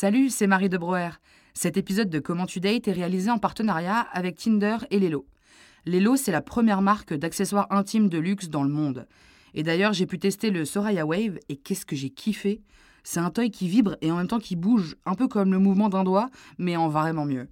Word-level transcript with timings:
Salut, 0.00 0.30
c'est 0.30 0.46
Marie 0.46 0.68
de 0.68 0.78
Broer. 0.78 1.18
Cet 1.54 1.76
épisode 1.76 2.08
de 2.08 2.20
Comment 2.20 2.46
tu 2.46 2.60
dates 2.60 2.86
est 2.86 2.92
réalisé 2.92 3.32
en 3.32 3.38
partenariat 3.38 4.06
avec 4.12 4.36
Tinder 4.36 4.76
et 4.92 5.00
Lelo. 5.00 5.26
Lelo, 5.86 6.14
c'est 6.14 6.30
la 6.30 6.40
première 6.40 6.82
marque 6.82 7.14
d'accessoires 7.14 7.66
intimes 7.70 8.08
de 8.08 8.18
luxe 8.18 8.48
dans 8.48 8.62
le 8.62 8.68
monde. 8.68 9.08
Et 9.54 9.64
d'ailleurs, 9.64 9.94
j'ai 9.94 10.06
pu 10.06 10.20
tester 10.20 10.50
le 10.50 10.64
Soraya 10.64 11.04
Wave 11.04 11.40
et 11.48 11.56
qu'est-ce 11.56 11.84
que 11.84 11.96
j'ai 11.96 12.10
kiffé 12.10 12.62
C'est 13.02 13.18
un 13.18 13.30
toy 13.30 13.50
qui 13.50 13.66
vibre 13.66 13.96
et 14.00 14.12
en 14.12 14.18
même 14.18 14.28
temps 14.28 14.38
qui 14.38 14.54
bouge, 14.54 14.94
un 15.04 15.16
peu 15.16 15.26
comme 15.26 15.50
le 15.50 15.58
mouvement 15.58 15.88
d'un 15.88 16.04
doigt, 16.04 16.30
mais 16.58 16.76
en 16.76 16.88
vraiment 16.88 17.24
mieux. 17.24 17.48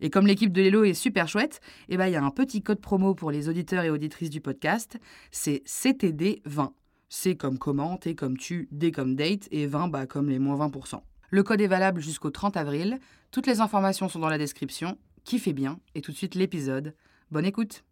Et 0.00 0.10
comme 0.10 0.26
l'équipe 0.26 0.52
de 0.52 0.62
Lelo 0.62 0.82
est 0.82 0.92
super 0.92 1.28
chouette, 1.28 1.60
eh 1.88 1.96
ben, 1.96 2.08
il 2.08 2.14
y 2.14 2.16
a 2.16 2.24
un 2.24 2.32
petit 2.32 2.62
code 2.62 2.80
promo 2.80 3.14
pour 3.14 3.30
les 3.30 3.48
auditeurs 3.48 3.84
et 3.84 3.90
auditrices 3.90 4.30
du 4.30 4.40
podcast. 4.40 4.98
C'est 5.30 5.62
CTD20. 5.64 6.72
C 7.08 7.36
comme 7.36 7.58
comment, 7.58 7.96
T 7.96 8.16
comme 8.16 8.36
tu, 8.36 8.66
D 8.72 8.90
comme 8.90 9.14
date 9.14 9.46
et 9.52 9.68
20 9.68 9.86
bah, 9.86 10.06
comme 10.06 10.28
les 10.28 10.40
moins 10.40 10.66
20%. 10.66 11.00
Le 11.30 11.42
code 11.42 11.60
est 11.60 11.66
valable 11.66 12.00
jusqu'au 12.00 12.30
30 12.30 12.56
avril. 12.56 12.98
Toutes 13.30 13.46
les 13.46 13.60
informations 13.60 14.08
sont 14.08 14.20
dans 14.20 14.28
la 14.28 14.38
description. 14.38 14.96
Kiffez 15.24 15.52
bien 15.52 15.80
et 15.94 16.00
tout 16.00 16.12
de 16.12 16.16
suite 16.16 16.34
l'épisode. 16.34 16.94
Bonne 17.30 17.44
écoute. 17.44 17.84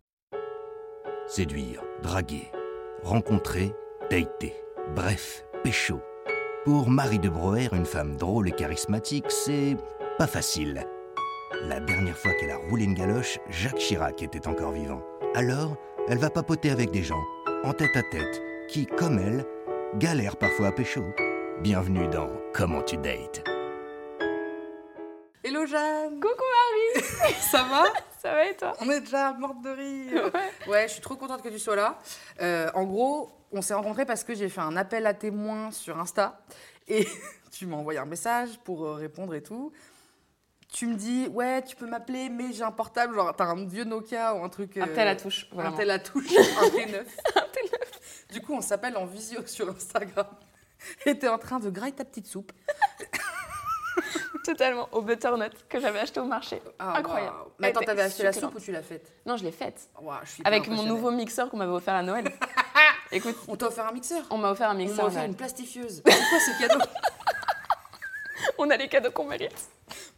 Séduire, 1.26 1.82
draguer, 2.02 2.50
rencontrer, 3.02 3.72
dater. 4.10 4.54
Bref, 4.94 5.44
pécho. 5.62 6.00
Pour 6.64 6.88
Marie 6.88 7.18
de 7.18 7.28
Broer, 7.28 7.68
une 7.72 7.86
femme 7.86 8.16
drôle 8.16 8.48
et 8.48 8.52
charismatique, 8.52 9.30
c'est 9.30 9.76
pas 10.18 10.26
facile. 10.26 10.86
La 11.62 11.80
dernière 11.80 12.16
fois 12.16 12.32
qu'elle 12.34 12.50
a 12.50 12.58
roulé 12.68 12.84
une 12.84 12.94
galoche, 12.94 13.38
Jacques 13.48 13.78
Chirac 13.78 14.22
était 14.22 14.46
encore 14.46 14.72
vivant. 14.72 15.02
Alors, 15.34 15.76
elle 16.08 16.18
va 16.18 16.30
papoter 16.30 16.70
avec 16.70 16.90
des 16.90 17.02
gens, 17.02 17.22
en 17.64 17.72
tête 17.72 17.96
à 17.96 18.02
tête, 18.02 18.42
qui, 18.68 18.86
comme 18.86 19.18
elle, 19.18 19.44
galèrent 19.96 20.36
parfois 20.36 20.68
à 20.68 20.72
pécho. 20.72 21.02
Bienvenue 21.60 22.08
dans 22.08 22.28
Comment 22.52 22.82
tu 22.82 22.96
dates. 22.96 23.44
Hello 25.42 25.66
Jeanne 25.66 26.20
Coucou 26.20 26.44
Marie 26.94 27.04
Ça 27.50 27.62
va? 27.64 27.84
Ça 28.20 28.32
va 28.32 28.46
et 28.46 28.56
toi? 28.56 28.72
On 28.80 28.90
est 28.90 29.00
déjà 29.00 29.32
morte 29.34 29.62
de 29.62 29.70
rire 29.70 30.30
Ouais, 30.66 30.88
je 30.88 30.94
suis 30.94 31.00
trop 31.00 31.16
contente 31.16 31.42
que 31.42 31.48
tu 31.48 31.58
sois 31.58 31.76
là. 31.76 31.98
Euh, 32.40 32.70
en 32.74 32.84
gros, 32.84 33.30
on 33.52 33.62
s'est 33.62 33.74
rencontrés 33.74 34.04
parce 34.04 34.24
que 34.24 34.34
j'ai 34.34 34.48
fait 34.48 34.60
un 34.60 34.76
appel 34.76 35.06
à 35.06 35.14
témoins 35.14 35.70
sur 35.70 35.98
Insta 35.98 36.40
et 36.88 37.06
tu 37.52 37.66
m'as 37.66 37.76
envoyé 37.76 37.98
un 37.98 38.06
message 38.06 38.58
pour 38.64 38.84
euh, 38.84 38.94
répondre 38.94 39.34
et 39.34 39.42
tout. 39.42 39.72
Tu 40.72 40.86
me 40.86 40.96
dis, 40.96 41.28
ouais, 41.28 41.62
tu 41.62 41.76
peux 41.76 41.86
m'appeler, 41.86 42.28
mais 42.30 42.52
j'ai 42.52 42.64
un 42.64 42.72
portable, 42.72 43.14
genre 43.14 43.34
t'as 43.36 43.44
un 43.44 43.64
vieux 43.64 43.84
Nokia 43.84 44.34
ou 44.34 44.42
un 44.42 44.48
truc. 44.48 44.76
Un 44.76 44.88
euh, 44.88 44.94
tel 44.94 45.06
à 45.06 45.14
touche, 45.14 45.48
Un 45.56 45.70
tel 45.72 45.90
à 45.90 46.00
touche, 46.00 46.26
un 46.36 46.66
T9. 46.68 46.96
Un 47.36 47.40
T9. 47.40 48.32
Du 48.32 48.40
coup, 48.40 48.54
on 48.54 48.60
s'appelle 48.60 48.96
en 48.96 49.06
visio 49.06 49.46
sur 49.46 49.68
Instagram. 49.68 50.26
Et 51.06 51.18
t'es 51.18 51.28
en 51.28 51.38
train 51.38 51.58
de 51.60 51.70
grailler 51.70 51.94
ta 51.94 52.04
petite 52.04 52.26
soupe. 52.26 52.52
Totalement, 54.44 54.88
au 54.92 55.00
butternut 55.00 55.52
que 55.68 55.80
j'avais 55.80 56.00
acheté 56.00 56.20
au 56.20 56.24
marché. 56.26 56.60
Ah, 56.78 56.98
Incroyable. 56.98 57.34
Mais 57.58 57.68
attends, 57.68 57.80
Elle 57.80 57.86
t'avais 57.86 58.02
était 58.02 58.10
acheté 58.10 58.22
la 58.24 58.32
soupe 58.34 58.54
ou 58.54 58.60
tu 58.60 58.72
l'as 58.72 58.82
faite? 58.82 59.10
Non, 59.24 59.36
je 59.38 59.44
l'ai 59.44 59.52
faite. 59.52 59.88
Waouh, 60.02 60.18
je 60.24 60.30
suis 60.32 60.42
Avec 60.44 60.68
mon 60.68 60.82
nouveau 60.82 61.10
mixeur 61.10 61.48
qu'on 61.48 61.56
m'avait 61.56 61.72
offert 61.72 61.94
à 61.94 62.02
Noël. 62.02 62.24
Écoute, 63.12 63.36
On 63.48 63.56
t'a 63.56 63.68
offert 63.68 63.86
un 63.86 63.92
mixeur? 63.92 64.22
On 64.30 64.36
m'a 64.36 64.50
offert 64.50 64.68
un 64.68 64.72
On 64.74 64.78
m'a 64.78 64.84
mixeur. 64.84 65.04
offert 65.06 65.18
Noël. 65.20 65.30
une 65.30 65.36
plastifieuse. 65.36 66.02
C'est 66.06 66.12
quoi 66.12 66.40
ces 66.40 66.66
cadeaux 66.66 66.84
On 68.58 68.68
a 68.70 68.76
les 68.76 68.88
cadeaux 68.88 69.10
qu'on 69.12 69.24
mérite. 69.24 69.56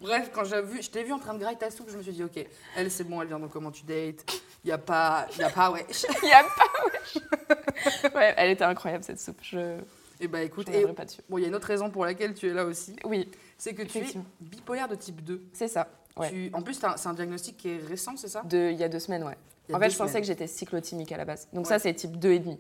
Bref, 0.01 0.31
quand 0.35 0.45
j'ai 0.45 0.61
vu, 0.63 0.83
je 0.83 0.91
t'ai 0.91 1.05
vu 1.05 1.13
en 1.13 1.19
train 1.19 1.35
de 1.35 1.39
grailler 1.39 1.59
ta 1.59 1.71
soupe, 1.71 1.89
je 1.91 1.97
me 1.97 2.03
suis 2.03 2.13
dit, 2.13 2.25
ok, 2.25 2.45
elle 2.77 2.91
c'est 2.91 3.05
bon, 3.05 3.23
elle 3.23 3.29
vient 3.29 3.39
de 3.39 3.47
comment 3.47 3.71
tu 3.71 3.85
dates. 3.85 4.25
Il 4.65 4.69
y 4.71 4.73
a 4.73 4.79
pas, 4.79 5.27
y 5.39 5.43
a 5.43 5.51
pas, 5.51 5.71
ouais. 5.71 5.87
Il 6.23 6.29
y 6.29 6.33
a 6.33 6.43
pas, 6.43 6.85
wesh. 6.87 8.13
Ouais, 8.15 8.35
elle 8.37 8.51
était 8.51 8.65
incroyable 8.65 9.05
cette 9.05 9.21
soupe. 9.21 9.39
Je 9.43 9.79
Et 10.21 10.29
bah 10.29 10.43
écoute, 10.43 10.69
ne 10.69 10.75
et, 10.75 10.85
dessus. 11.05 11.21
bon, 11.29 11.39
il 11.39 11.43
y 11.43 11.45
a 11.45 11.49
une 11.49 11.55
autre 11.55 11.67
raison 11.67 11.91
pour 11.91 12.05
laquelle 12.05 12.35
tu 12.35 12.49
es 12.49 12.55
là 12.55 12.65
aussi, 12.65 12.97
Oui, 13.05 13.29
c'est 13.59 13.75
que 13.75 13.83
tu 13.83 13.99
es 13.99 14.05
bipolaire 14.41 14.89
de 14.89 14.95
type 14.95 15.23
2. 15.23 15.43
c'est 15.53 15.69
ça. 15.69 15.89
Ouais. 16.17 16.31
Tu- 16.31 16.51
en 16.55 16.63
plus, 16.63 16.75
c'est 16.75 17.07
un, 17.09 17.13
diagnostic 17.15 17.57
qui 17.59 17.69
est 17.71 17.79
récent, 17.87 18.17
c'est 18.17 18.29
ça? 18.29 18.43
De, 18.43 18.71
il 18.71 18.79
y 18.79 18.85
a 18.85 18.89
deux 18.89 18.99
semaines, 18.99 19.25
ouais. 19.25 19.37
En 19.75 19.79
fait, 19.79 19.91
je 19.91 19.97
pensais 19.99 20.21
que 20.21 20.27
j'étais 20.27 20.47
cyclotimique 20.47 21.13
à 21.13 21.17
la 21.19 21.25
base. 21.25 21.49
Donc 21.53 21.67
Ouais. 21.67 21.69
ça, 21.69 21.79
c'est 21.79 21.93
type 21.93 22.17
2,5. 22.17 22.57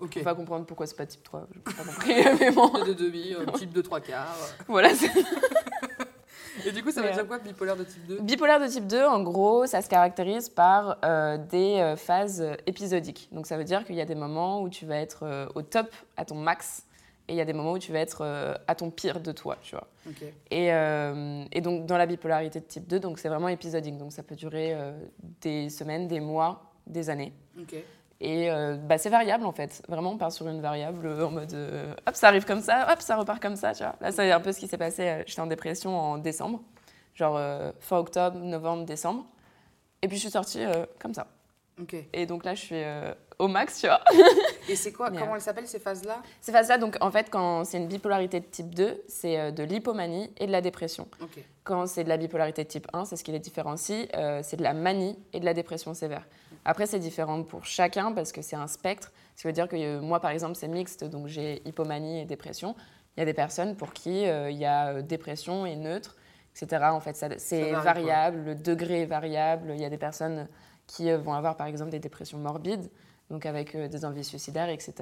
Ok. 0.00 0.14
On 0.16 0.22
va 0.22 0.34
comprendre 0.34 0.64
pourquoi 0.64 0.86
c'est 0.86 0.96
pas 0.96 1.06
type 1.06 1.22
3. 1.22 1.46
Je 1.54 1.60
pas 1.60 1.82
compris, 1.84 2.14
mais 2.40 2.50
bon. 2.50 2.68
De 2.84 2.92
demi, 2.94 3.34
euh, 3.34 3.46
type 3.56 3.70
2, 3.72 3.82
3 3.82 4.00
quarts. 4.00 4.36
Voilà, 4.66 4.94
c'est 4.94 5.10
Et 6.66 6.72
du 6.72 6.82
coup, 6.82 6.90
ça 6.90 7.02
veut 7.02 7.12
dire 7.12 7.26
quoi, 7.26 7.38
bipolaire 7.38 7.76
de 7.76 7.84
type 7.84 8.04
2 8.06 8.20
Bipolaire 8.20 8.60
de 8.60 8.66
type 8.66 8.86
2, 8.86 9.04
en 9.04 9.22
gros, 9.22 9.66
ça 9.66 9.80
se 9.80 9.88
caractérise 9.88 10.48
par 10.48 10.98
euh, 11.04 11.38
des 11.38 11.76
euh, 11.78 11.96
phases 11.96 12.44
épisodiques. 12.66 13.28
Donc 13.32 13.46
ça 13.46 13.56
veut 13.56 13.64
dire 13.64 13.84
qu'il 13.84 13.94
y 13.94 14.00
a 14.00 14.04
des 14.04 14.14
moments 14.16 14.62
où 14.62 14.68
tu 14.68 14.84
vas 14.84 14.96
être 14.96 15.20
euh, 15.24 15.46
au 15.54 15.62
top, 15.62 15.88
à 16.16 16.24
ton 16.24 16.34
max, 16.34 16.82
et 17.28 17.32
il 17.32 17.36
y 17.36 17.40
a 17.42 17.44
des 17.44 17.52
moments 17.52 17.72
où 17.72 17.78
tu 17.78 17.92
vas 17.92 18.00
être 18.00 18.22
euh, 18.22 18.54
à 18.66 18.74
ton 18.74 18.90
pire 18.90 19.20
de 19.20 19.32
toi, 19.32 19.58
tu 19.62 19.76
vois. 19.76 19.86
Et, 20.50 20.72
euh, 20.72 21.44
et 21.52 21.60
donc 21.60 21.84
dans 21.84 21.98
la 21.98 22.06
bipolarité 22.06 22.60
de 22.60 22.64
type 22.64 22.88
2, 22.88 23.00
donc 23.00 23.18
c'est 23.18 23.28
vraiment 23.28 23.48
épisodique. 23.48 23.98
Donc 23.98 24.12
ça 24.12 24.22
peut 24.22 24.34
durer 24.34 24.72
euh, 24.72 24.98
des 25.42 25.68
semaines, 25.68 26.08
des 26.08 26.20
mois, 26.20 26.72
des 26.86 27.10
années. 27.10 27.34
Et 28.20 28.50
bah, 28.88 28.98
c'est 28.98 29.10
variable 29.10 29.44
en 29.44 29.52
fait. 29.52 29.80
Vraiment, 29.88 30.10
on 30.10 30.18
part 30.18 30.32
sur 30.32 30.48
une 30.48 30.60
variable 30.60 31.06
en 31.22 31.30
mode 31.30 31.54
hop, 32.04 32.14
ça 32.16 32.26
arrive 32.28 32.44
comme 32.44 32.62
ça, 32.62 32.92
hop, 32.92 33.00
ça 33.00 33.16
repart 33.16 33.40
comme 33.40 33.54
ça. 33.54 33.74
Tu 33.74 33.84
vois. 33.84 33.94
Là, 34.00 34.10
c'est 34.10 34.32
un 34.32 34.40
peu 34.40 34.50
ce 34.50 34.58
qui 34.58 34.66
s'est 34.66 34.78
passé. 34.78 35.22
J'étais 35.24 35.40
en 35.40 35.46
dépression 35.46 35.96
en 35.96 36.18
décembre, 36.18 36.60
genre 37.14 37.38
fin 37.78 37.98
octobre, 37.98 38.38
novembre, 38.38 38.86
décembre. 38.86 39.24
Et 40.02 40.08
puis 40.08 40.16
je 40.16 40.22
suis 40.22 40.30
sortie 40.30 40.64
comme 40.98 41.14
ça. 41.14 41.28
Et 42.12 42.26
donc 42.26 42.44
là, 42.44 42.56
je 42.56 42.60
suis 42.60 42.82
au 43.38 43.48
max, 43.48 43.80
tu 43.80 43.86
vois. 43.86 44.00
Et 44.68 44.76
c'est 44.76 44.92
quoi 44.92 45.10
Mais, 45.10 45.18
Comment 45.18 45.32
euh, 45.32 45.36
elles 45.36 45.42
s'appellent 45.42 45.68
ces 45.68 45.78
phases-là 45.78 46.22
pas 46.52 46.64
ça. 46.64 46.78
Donc 46.78 46.96
en 47.00 47.10
fait, 47.10 47.30
quand 47.30 47.64
c'est 47.64 47.78
une 47.78 47.86
bipolarité 47.86 48.40
de 48.40 48.46
type 48.46 48.74
2, 48.74 49.02
c'est 49.06 49.38
euh, 49.38 49.50
de 49.50 49.62
l'hypomanie 49.62 50.32
et 50.38 50.46
de 50.46 50.52
la 50.52 50.60
dépression. 50.60 51.08
Quand 51.64 51.86
c'est 51.86 52.04
de 52.04 52.08
la 52.08 52.16
bipolarité 52.16 52.64
de 52.64 52.68
type 52.68 52.86
1, 52.92 53.04
c'est 53.04 53.16
ce 53.16 53.22
qui 53.22 53.30
les 53.30 53.38
différencie, 53.38 54.08
euh, 54.16 54.40
c'est 54.42 54.56
de 54.56 54.62
la 54.62 54.72
manie 54.72 55.18
et 55.32 55.40
de 55.40 55.44
la 55.44 55.54
dépression 55.54 55.92
sévère. 55.94 56.26
Après, 56.64 56.86
c'est 56.86 56.98
différent 56.98 57.42
pour 57.42 57.64
chacun 57.64 58.12
parce 58.12 58.32
que 58.32 58.42
c'est 58.42 58.56
un 58.56 58.66
spectre. 58.66 59.12
Ce 59.36 59.42
qui 59.42 59.46
veut 59.46 59.52
dire 59.52 59.68
que 59.68 59.76
euh, 59.76 60.00
moi, 60.00 60.20
par 60.20 60.30
exemple, 60.30 60.54
c'est 60.54 60.68
mixte, 60.68 61.04
donc 61.04 61.28
j'ai 61.28 61.62
hypomanie 61.66 62.20
et 62.20 62.24
dépression. 62.24 62.74
Il 63.16 63.20
y 63.20 63.22
a 63.22 63.26
des 63.26 63.34
personnes 63.34 63.76
pour 63.76 63.92
qui 63.92 64.26
euh, 64.26 64.50
il 64.50 64.58
y 64.58 64.64
a 64.64 65.00
dépression 65.02 65.66
et 65.66 65.76
neutre, 65.76 66.16
etc. 66.54 66.86
En 66.90 67.00
fait, 67.00 67.16
c'est 67.38 67.70
varie, 67.72 67.84
variable, 67.84 68.44
le 68.44 68.54
degré 68.54 69.02
est 69.02 69.06
variable. 69.06 69.72
Il 69.74 69.80
y 69.80 69.84
a 69.84 69.90
des 69.90 69.98
personnes 69.98 70.48
qui 70.86 71.10
vont 71.12 71.34
avoir, 71.34 71.56
par 71.56 71.66
exemple, 71.66 71.90
des 71.90 71.98
dépressions 71.98 72.38
morbides, 72.38 72.88
donc 73.30 73.46
avec 73.46 73.74
euh, 73.74 73.88
des 73.88 74.04
envies 74.04 74.24
suicidaires, 74.24 74.68
etc. 74.68 74.94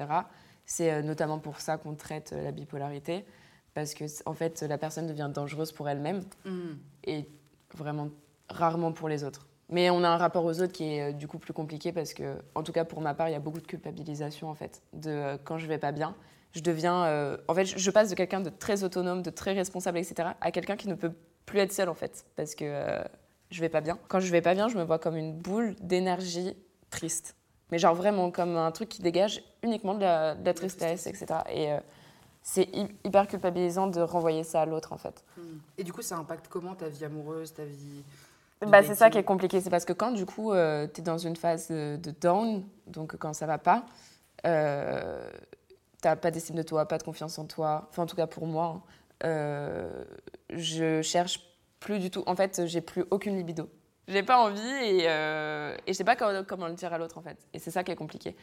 C'est 0.65 0.91
euh, 0.91 1.01
notamment 1.01 1.39
pour 1.39 1.59
ça 1.61 1.77
qu'on 1.77 1.95
traite 1.95 2.33
euh, 2.33 2.43
la 2.43 2.51
bipolarité, 2.51 3.25
parce 3.73 3.93
que 3.93 4.05
en 4.25 4.33
fait, 4.33 4.61
la 4.63 4.77
personne 4.77 5.07
devient 5.07 5.29
dangereuse 5.33 5.71
pour 5.71 5.87
elle-même 5.89 6.21
Hmm. 6.45 6.75
et 7.05 7.27
vraiment 7.75 8.09
rarement 8.49 8.91
pour 8.91 9.09
les 9.09 9.23
autres. 9.23 9.47
Mais 9.69 9.89
on 9.89 10.03
a 10.03 10.07
un 10.07 10.17
rapport 10.17 10.45
aux 10.45 10.61
autres 10.61 10.71
qui 10.71 10.85
est 10.85 11.13
du 11.13 11.27
coup 11.27 11.39
plus 11.39 11.51
compliqué 11.53 11.91
parce 11.91 12.13
que, 12.13 12.37
en 12.55 12.63
tout 12.63 12.71
cas 12.71 12.85
pour 12.85 13.01
ma 13.01 13.13
part, 13.13 13.27
il 13.27 13.33
y 13.33 13.35
a 13.35 13.39
beaucoup 13.39 13.59
de 13.59 13.67
culpabilisation 13.67 14.49
en 14.49 14.53
fait. 14.55 14.81
De 14.93 15.09
euh, 15.11 15.37
quand 15.43 15.57
je 15.57 15.67
vais 15.67 15.77
pas 15.77 15.91
bien, 15.91 16.15
je 16.53 16.61
deviens. 16.61 17.03
euh, 17.05 17.37
en 17.49 17.53
fait, 17.53 17.65
je 17.65 17.77
je 17.77 17.91
passe 17.91 18.09
de 18.09 18.15
quelqu'un 18.15 18.39
de 18.39 18.49
très 18.49 18.83
autonome, 18.85 19.21
de 19.21 19.29
très 19.29 19.51
responsable, 19.53 19.97
etc., 19.97 20.29
à 20.39 20.51
quelqu'un 20.51 20.77
qui 20.77 20.87
ne 20.87 20.95
peut 20.95 21.11
plus 21.45 21.59
être 21.59 21.73
seul 21.73 21.87
en 21.89 21.93
fait 21.93 22.25
parce 22.37 22.55
que 22.55 22.63
euh, 22.65 23.03
je 23.51 23.59
vais 23.61 23.69
pas 23.69 23.81
bien. 23.81 23.97
Quand 24.07 24.19
je 24.21 24.31
vais 24.31 24.41
pas 24.41 24.53
bien, 24.53 24.69
je 24.69 24.77
me 24.77 24.83
vois 24.83 24.99
comme 24.99 25.17
une 25.17 25.33
boule 25.37 25.75
d'énergie 25.81 26.55
triste. 26.89 27.35
Mais 27.71 27.79
genre 27.79 27.95
vraiment 27.95 28.31
comme 28.31 28.55
un 28.55 28.71
truc 28.71 28.89
qui 28.89 29.01
dégage 29.01 29.43
uniquement 29.63 29.93
de 29.93 30.01
la, 30.01 30.35
de 30.35 30.45
la 30.45 30.53
tristesse, 30.53 31.05
etc. 31.07 31.43
Et 31.51 31.71
euh, 31.73 31.79
c'est 32.41 32.63
hy- 32.73 32.87
hyper 33.03 33.27
culpabilisant 33.27 33.87
de 33.87 33.99
renvoyer 34.01 34.43
ça 34.43 34.61
à 34.61 34.65
l'autre 34.65 34.93
en 34.93 34.97
fait. 34.97 35.23
Et 35.77 35.83
du 35.83 35.91
coup, 35.91 36.01
ça 36.01 36.15
impacte 36.17 36.47
comment 36.47 36.75
ta 36.75 36.87
vie 36.87 37.03
amoureuse, 37.05 37.53
ta 37.53 37.65
vie 37.65 38.03
Bah, 38.61 38.81
c'est 38.83 38.95
ça 38.95 39.09
qui 39.09 39.17
est 39.17 39.23
compliqué, 39.23 39.59
c'est 39.61 39.69
parce 39.69 39.85
que 39.85 39.93
quand 39.93 40.11
du 40.11 40.25
coup 40.25 40.51
tu 40.53 40.57
es 41.01 41.03
dans 41.03 41.17
une 41.17 41.35
phase 41.35 41.67
de, 41.69 41.97
de 41.97 42.11
down, 42.11 42.63
donc 42.87 43.17
quand 43.17 43.33
ça 43.33 43.45
va 43.45 43.57
pas, 43.57 43.85
euh, 44.45 45.29
t'as 46.01 46.15
pas 46.15 46.31
d'estime 46.31 46.55
de 46.55 46.63
toi, 46.63 46.87
pas 46.87 46.97
de 46.97 47.03
confiance 47.03 47.37
en 47.37 47.45
toi, 47.45 47.87
enfin 47.89 48.03
en 48.03 48.05
tout 48.05 48.15
cas 48.15 48.27
pour 48.27 48.45
moi, 48.47 48.65
hein, 48.65 48.81
euh, 49.25 50.03
je 50.51 51.01
cherche 51.01 51.41
plus 51.79 51.99
du 51.99 52.09
tout, 52.11 52.23
en 52.27 52.35
fait 52.35 52.65
j'ai 52.65 52.81
plus 52.81 53.03
aucune 53.11 53.35
libido. 53.37 53.69
J'ai 54.07 54.23
pas 54.23 54.37
envie 54.41 54.61
et, 54.61 55.09
euh, 55.09 55.75
et 55.85 55.91
je 55.93 55.97
sais 55.97 56.03
pas 56.05 56.15
comment, 56.15 56.43
comment 56.45 56.67
le 56.67 56.73
dire 56.75 56.93
à 56.93 56.97
l'autre 56.97 57.17
en 57.17 57.21
fait, 57.21 57.37
et 57.53 57.59
c'est 57.59 57.71
ça 57.71 57.83
qui 57.83 57.91
est 57.91 57.95
compliqué. 57.95 58.35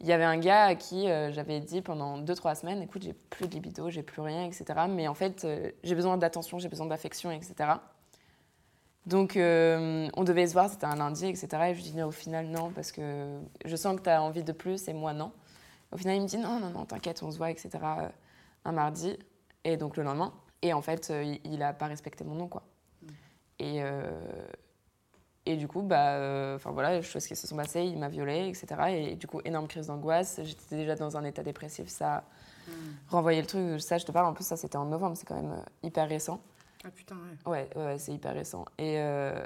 Il 0.00 0.06
y 0.06 0.12
avait 0.12 0.22
un 0.24 0.38
gars 0.38 0.66
à 0.66 0.74
qui 0.76 1.10
euh, 1.10 1.32
j'avais 1.32 1.58
dit 1.58 1.82
pendant 1.82 2.20
2-3 2.22 2.54
semaines, 2.54 2.82
écoute 2.82 3.02
j'ai 3.02 3.14
plus 3.14 3.48
de 3.48 3.54
libido, 3.54 3.90
j'ai 3.90 4.04
plus 4.04 4.20
rien, 4.22 4.44
etc. 4.44 4.64
Mais 4.88 5.08
en 5.08 5.14
fait 5.14 5.44
euh, 5.44 5.72
j'ai 5.82 5.96
besoin 5.96 6.16
d'attention, 6.18 6.58
j'ai 6.60 6.68
besoin 6.68 6.86
d'affection, 6.86 7.32
etc. 7.32 7.54
Donc, 9.06 9.36
euh, 9.38 10.06
on 10.18 10.22
devait 10.24 10.46
se 10.46 10.52
voir, 10.52 10.68
c'était 10.68 10.84
un 10.84 10.96
lundi, 10.96 11.24
etc. 11.26 11.48
Et 11.68 11.74
je 11.74 11.76
lui 11.76 11.82
dis, 11.90 11.96
non, 11.96 12.08
au 12.08 12.10
final, 12.10 12.46
non, 12.46 12.70
parce 12.70 12.92
que 12.92 13.38
je 13.64 13.74
sens 13.74 13.96
que 13.96 14.02
tu 14.02 14.10
as 14.10 14.22
envie 14.22 14.44
de 14.44 14.52
plus 14.52 14.86
et 14.86 14.92
moi, 14.92 15.14
non. 15.14 15.32
Au 15.92 15.96
final, 15.96 16.16
il 16.16 16.22
me 16.22 16.26
dit, 16.26 16.36
non, 16.36 16.60
non, 16.60 16.68
non, 16.68 16.84
t'inquiète, 16.84 17.22
on 17.22 17.30
se 17.30 17.38
voit, 17.38 17.50
etc. 17.50 17.70
Un 18.66 18.72
mardi, 18.72 19.18
et 19.64 19.78
donc 19.78 19.96
le 19.96 20.02
lendemain. 20.02 20.34
Et 20.60 20.74
en 20.74 20.82
fait, 20.82 21.10
il- 21.10 21.40
il 21.44 21.58
n'a 21.60 21.72
pas 21.72 21.86
respecté 21.86 22.22
mon 22.22 22.34
nom, 22.34 22.48
quoi. 22.48 22.64
Et, 23.58 23.82
euh, 23.82 24.10
et 25.48 25.56
du 25.56 25.66
coup, 25.66 25.82
bah, 25.82 26.12
euh, 26.12 26.56
enfin 26.56 26.70
voilà, 26.72 26.96
les 26.96 27.02
choses 27.02 27.26
qui 27.26 27.34
se 27.34 27.46
sont 27.46 27.56
passées, 27.56 27.84
il 27.84 27.98
m'a 27.98 28.08
violée, 28.08 28.48
etc. 28.48 28.66
Et 28.90 29.16
du 29.16 29.26
coup, 29.26 29.40
énorme 29.44 29.66
crise 29.66 29.86
d'angoisse. 29.86 30.40
J'étais 30.44 30.76
déjà 30.76 30.94
dans 30.94 31.16
un 31.16 31.24
état 31.24 31.42
dépressif, 31.42 31.88
ça 31.88 32.16
a 32.16 32.24
renvoyé 33.08 33.40
le 33.40 33.46
truc. 33.46 33.80
Ça, 33.80 33.96
je 33.98 34.04
te 34.04 34.12
parle, 34.12 34.26
en 34.26 34.34
plus, 34.34 34.44
ça, 34.44 34.56
c'était 34.56 34.76
en 34.76 34.84
novembre, 34.84 35.16
c'est 35.16 35.26
quand 35.26 35.40
même 35.40 35.52
euh, 35.52 35.62
hyper 35.82 36.08
récent. 36.08 36.40
Ah 36.84 36.90
putain, 36.90 37.16
ouais. 37.16 37.50
Ouais, 37.50 37.70
ouais, 37.76 37.84
ouais, 37.84 37.98
c'est 37.98 38.12
hyper 38.12 38.34
récent. 38.34 38.64
Et, 38.78 38.98
euh, 38.98 39.42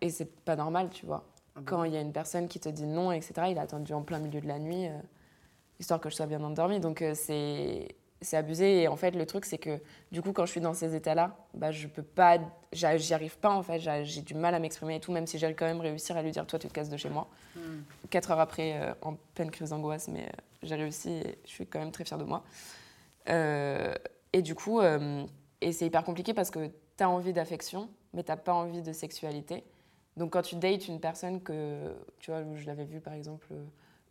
et 0.00 0.10
c'est 0.10 0.34
pas 0.44 0.56
normal, 0.56 0.88
tu 0.90 1.06
vois. 1.06 1.24
Ah 1.54 1.60
bah 1.60 1.62
Quand 1.66 1.84
il 1.84 1.92
y 1.92 1.96
a 1.96 2.00
une 2.00 2.12
personne 2.12 2.48
qui 2.48 2.60
te 2.60 2.68
dit 2.68 2.86
non, 2.86 3.12
etc., 3.12 3.48
il 3.50 3.58
a 3.58 3.62
attendu 3.62 3.92
en 3.92 4.02
plein 4.02 4.18
milieu 4.18 4.40
de 4.40 4.48
la 4.48 4.58
nuit, 4.58 4.88
euh, 4.88 4.98
histoire 5.78 6.00
que 6.00 6.10
je 6.10 6.16
sois 6.16 6.26
bien 6.26 6.42
endormie. 6.42 6.80
Donc 6.80 7.02
euh, 7.02 7.14
c'est 7.14 7.94
c'est 8.20 8.36
abusé. 8.36 8.82
Et 8.82 8.88
en 8.88 8.96
fait, 8.96 9.10
le 9.12 9.26
truc, 9.26 9.44
c'est 9.44 9.58
que 9.58 9.80
du 10.12 10.22
coup, 10.22 10.32
quand 10.32 10.46
je 10.46 10.50
suis 10.52 10.60
dans 10.60 10.74
ces 10.74 10.94
états-là, 10.94 11.36
bah, 11.54 11.70
je 11.70 11.86
peux 11.86 12.02
pas, 12.02 12.38
j'y 12.72 12.86
arrive 13.14 13.38
pas 13.38 13.50
en 13.50 13.62
fait. 13.62 13.78
J'a- 13.78 14.04
J'ai 14.04 14.22
du 14.22 14.34
mal 14.34 14.54
à 14.54 14.58
m'exprimer 14.58 14.96
et 14.96 15.00
tout, 15.00 15.12
même 15.12 15.26
si 15.26 15.38
j'ai 15.38 15.52
quand 15.54 15.66
même 15.66 15.80
réussi 15.80 16.12
à 16.12 16.22
lui 16.22 16.30
dire 16.30 16.46
Toi, 16.46 16.58
tu 16.58 16.68
te 16.68 16.72
casses 16.72 16.88
de 16.90 16.96
chez 16.96 17.10
moi. 17.10 17.28
Hmm. 17.54 17.82
Quatre 18.10 18.30
heures 18.30 18.40
après, 18.40 18.80
euh, 18.80 18.94
en 19.02 19.14
pleine 19.34 19.50
crise 19.50 19.70
d'angoisse, 19.70 20.08
mais 20.08 20.24
euh, 20.24 20.30
j'ai 20.62 20.74
réussi 20.76 21.10
et 21.10 21.38
je 21.44 21.50
suis 21.50 21.66
quand 21.66 21.78
même 21.78 21.92
très 21.92 22.04
fière 22.04 22.18
de 22.18 22.24
moi. 22.24 22.42
Euh, 23.28 23.94
et 24.32 24.42
du 24.42 24.54
coup, 24.54 24.80
et 25.60 25.72
c'est 25.72 25.86
hyper 25.86 26.04
compliqué 26.04 26.34
parce 26.34 26.50
que 26.50 26.70
tu 26.96 27.02
as 27.04 27.08
envie 27.08 27.32
d'affection, 27.32 27.88
mais 28.12 28.22
tu 28.22 28.32
pas 28.36 28.52
envie 28.54 28.82
de 28.82 28.92
sexualité. 28.92 29.64
Donc 30.16 30.32
quand 30.32 30.42
tu 30.42 30.56
dates 30.56 30.88
une 30.88 31.00
personne 31.00 31.42
que, 31.42 31.94
tu 32.18 32.30
vois, 32.30 32.42
je 32.54 32.66
l'avais 32.66 32.84
vue 32.84 33.00
par 33.00 33.14
exemple 33.14 33.48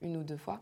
une 0.01 0.17
ou 0.17 0.23
deux 0.23 0.37
fois, 0.37 0.59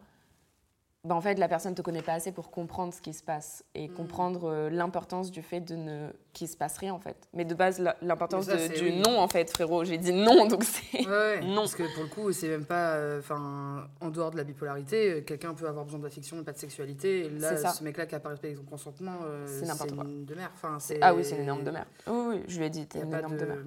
bah 1.05 1.15
en 1.15 1.21
fait 1.21 1.37
la 1.37 1.47
personne 1.49 1.71
ne 1.71 1.75
te 1.75 1.81
connaît 1.81 2.01
pas 2.01 2.13
assez 2.13 2.31
pour 2.31 2.49
comprendre 2.49 2.93
ce 2.93 3.01
qui 3.01 3.11
se 3.13 3.21
passe 3.23 3.63
et 3.75 3.89
Mm. 3.89 3.93
comprendre 3.93 4.49
euh, 4.49 4.69
l'importance 4.69 5.31
du 5.31 5.41
fait 5.41 5.59
de 5.59 5.75
ne 5.75 6.07
qu'il 6.31 6.47
se 6.47 6.55
passe 6.55 6.77
rien 6.77 6.93
en 6.93 6.99
fait. 6.99 7.17
Mais 7.33 7.43
de 7.43 7.53
base 7.53 7.83
l'importance 8.01 8.47
du 8.47 8.83
oui. 8.85 9.01
non 9.01 9.19
en 9.19 9.27
fait 9.27 9.49
frérot, 9.49 9.83
j'ai 9.83 9.97
dit 9.97 10.13
non 10.13 10.45
donc 10.47 10.63
c'est 10.63 10.99
Ouais, 11.05 11.11
ouais. 11.11 11.41
Non. 11.43 11.55
Parce 11.63 11.75
que 11.75 11.83
pour 11.93 12.03
le 12.03 12.09
coup, 12.09 12.31
c'est 12.31 12.47
même 12.47 12.65
pas. 12.65 12.93
euh, 12.95 13.19
Enfin, 13.19 13.87
en 13.99 14.09
dehors 14.09 14.31
de 14.31 14.37
la 14.37 14.43
bipolarité, 14.45 15.11
euh, 15.11 15.21
quelqu'un 15.21 15.53
peut 15.53 15.67
avoir 15.67 15.83
besoin 15.85 15.99
d'affection 15.99 16.37
mais 16.37 16.43
pas 16.43 16.53
de 16.53 16.57
sexualité. 16.57 17.25
Et 17.25 17.29
là, 17.29 17.57
ça. 17.57 17.69
ce 17.69 17.83
mec-là 17.83 18.05
qui 18.05 18.15
a 18.15 18.19
pas 18.21 18.29
respecté 18.29 18.55
son 18.55 18.63
consentement, 18.63 19.17
euh, 19.25 19.45
C'est 19.47 19.65
n'importe 19.65 19.93
quoi. 19.95 20.05
une 20.05 20.23
de 20.25 20.35
merde. 20.35 20.51
Enfin, 20.55 20.77
ah 21.01 21.13
oui 21.13 21.23
c'est 21.25 21.35
une 21.35 21.43
énorme 21.43 21.63
de 21.63 21.71
mer. 21.71 21.85
Oui 22.07 22.23
oui 22.29 22.43
je 22.47 22.57
lui 22.59 22.65
ai 22.65 22.69
dit 22.69 22.87
t'es 22.87 22.99
une 23.01 23.13
énorme 23.13 23.35
de. 23.35 23.41
de 23.41 23.45
mer. 23.45 23.57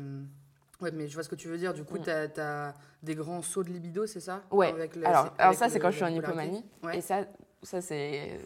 Ouais, 0.80 0.90
mais 0.92 1.08
je 1.08 1.14
vois 1.14 1.22
ce 1.22 1.28
que 1.28 1.34
tu 1.34 1.48
veux 1.48 1.56
dire. 1.58 1.72
Du 1.74 1.84
coup, 1.84 1.98
Mm. 1.98 2.28
t'as 2.34 2.68
as 2.68 2.74
des 3.02 3.14
grands 3.14 3.42
sauts 3.42 3.62
de 3.64 3.70
libido, 3.70 4.06
c'est 4.06 4.20
ça? 4.20 4.42
Ouais. 4.50 4.68
Avec 4.68 4.94
le- 4.96 5.06
alors, 5.06 5.20
alors 5.20 5.32
avec 5.38 5.58
ça, 5.58 5.68
c'est 5.68 5.78
quand 5.78 5.90
je 5.90 5.96
suis 5.96 6.04
en 6.04 6.08
hypomanie. 6.14 6.64
Ouais. 6.82 6.98
Et 6.98 7.00
ça, 7.00 7.20
ça 7.62 7.80
c'est 7.80 8.38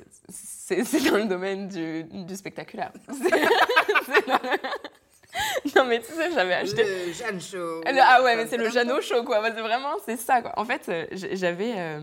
dans 1.10 1.16
le 1.16 1.26
domaine 1.26 1.68
du, 1.68 2.04
du 2.04 2.36
spectaculaire. 2.36 2.92
C'est- 3.08 4.14
c'est 4.14 4.26
dans 4.28 4.38
le- 4.42 5.76
Non, 5.76 5.84
mais 5.86 6.00
tu 6.00 6.12
sais, 6.12 6.30
j'avais 6.32 6.54
acheté. 6.54 6.82
Le 6.84 7.12
Jeanne 7.12 7.40
Show. 7.40 7.80
Le- 7.84 8.00
Ah 8.02 8.22
ouais, 8.22 8.36
mais 8.36 8.46
c'est 8.48 8.56
le 8.56 8.68
Jeannot 8.68 9.00
Show, 9.00 9.22
quoi. 9.24 9.40
C'est 9.44 9.60
vraiment, 9.60 9.94
c'est 10.04 10.16
ça, 10.16 10.42
quoi. 10.42 10.52
En 10.56 10.64
fait, 10.64 10.88
euh, 10.88 11.06
j'avais. 11.12 11.72
euh, 11.76 12.00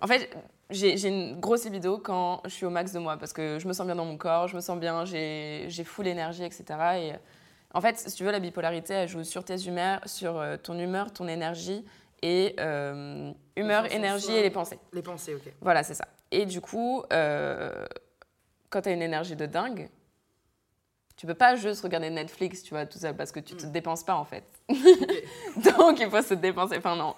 En 0.00 0.06
fait, 0.06 0.28
j'ai 0.70 0.96
j'ai 0.96 1.08
une 1.08 1.38
grosse 1.38 1.64
libido 1.64 1.98
quand 1.98 2.40
je 2.44 2.50
suis 2.50 2.66
au 2.66 2.70
max 2.70 2.92
de 2.92 2.98
moi 2.98 3.16
parce 3.18 3.32
que 3.32 3.58
je 3.60 3.68
me 3.68 3.72
sens 3.72 3.86
bien 3.86 3.94
dans 3.94 4.04
mon 4.06 4.16
corps, 4.16 4.48
je 4.48 4.56
me 4.56 4.60
sens 4.60 4.78
bien, 4.80 5.04
j'ai 5.04 5.66
j'ai 5.68 5.84
full 5.84 6.06
énergie, 6.08 6.42
etc. 6.44 6.64
Et 6.96 7.12
en 7.74 7.80
fait, 7.80 7.98
si 7.98 8.14
tu 8.14 8.24
veux, 8.24 8.30
la 8.30 8.40
bipolarité, 8.40 8.94
elle 8.94 9.08
joue 9.08 9.24
sur 9.24 9.44
tes 9.44 9.56
humeurs, 9.66 10.00
sur 10.06 10.38
euh, 10.38 10.56
ton 10.56 10.78
humeur, 10.78 11.12
ton 11.12 11.26
énergie 11.28 11.84
et 12.22 12.54
euh, 12.60 13.32
humeur, 13.56 13.92
énergie 13.92 14.32
et 14.32 14.42
les 14.42 14.50
pensées. 14.50 14.78
Les 14.92 15.02
pensées, 15.02 15.34
ok. 15.34 15.52
Voilà, 15.60 15.82
c'est 15.82 15.94
ça. 15.94 16.06
Et 16.30 16.46
du 16.46 16.60
coup, 16.60 17.02
euh, 17.12 17.84
quand 18.70 18.82
tu 18.82 18.88
as 18.90 18.92
une 18.92 19.02
énergie 19.02 19.36
de 19.36 19.46
dingue, 19.46 19.88
tu 21.16 21.26
peux 21.26 21.34
pas 21.34 21.56
juste 21.56 21.82
regarder 21.82 22.10
Netflix, 22.10 22.62
tu 22.62 22.74
vois, 22.74 22.86
tout 22.86 22.98
ça, 22.98 23.12
parce 23.12 23.32
que 23.32 23.40
tu 23.40 23.54
te 23.56 23.66
dépenses 23.66 24.04
pas, 24.04 24.14
en 24.14 24.24
fait. 24.24 24.44
Donc, 25.78 26.00
il 26.00 26.10
faut 26.10 26.22
se 26.22 26.34
dépenser. 26.34 26.76
Enfin, 26.78 26.96
non. 26.96 27.14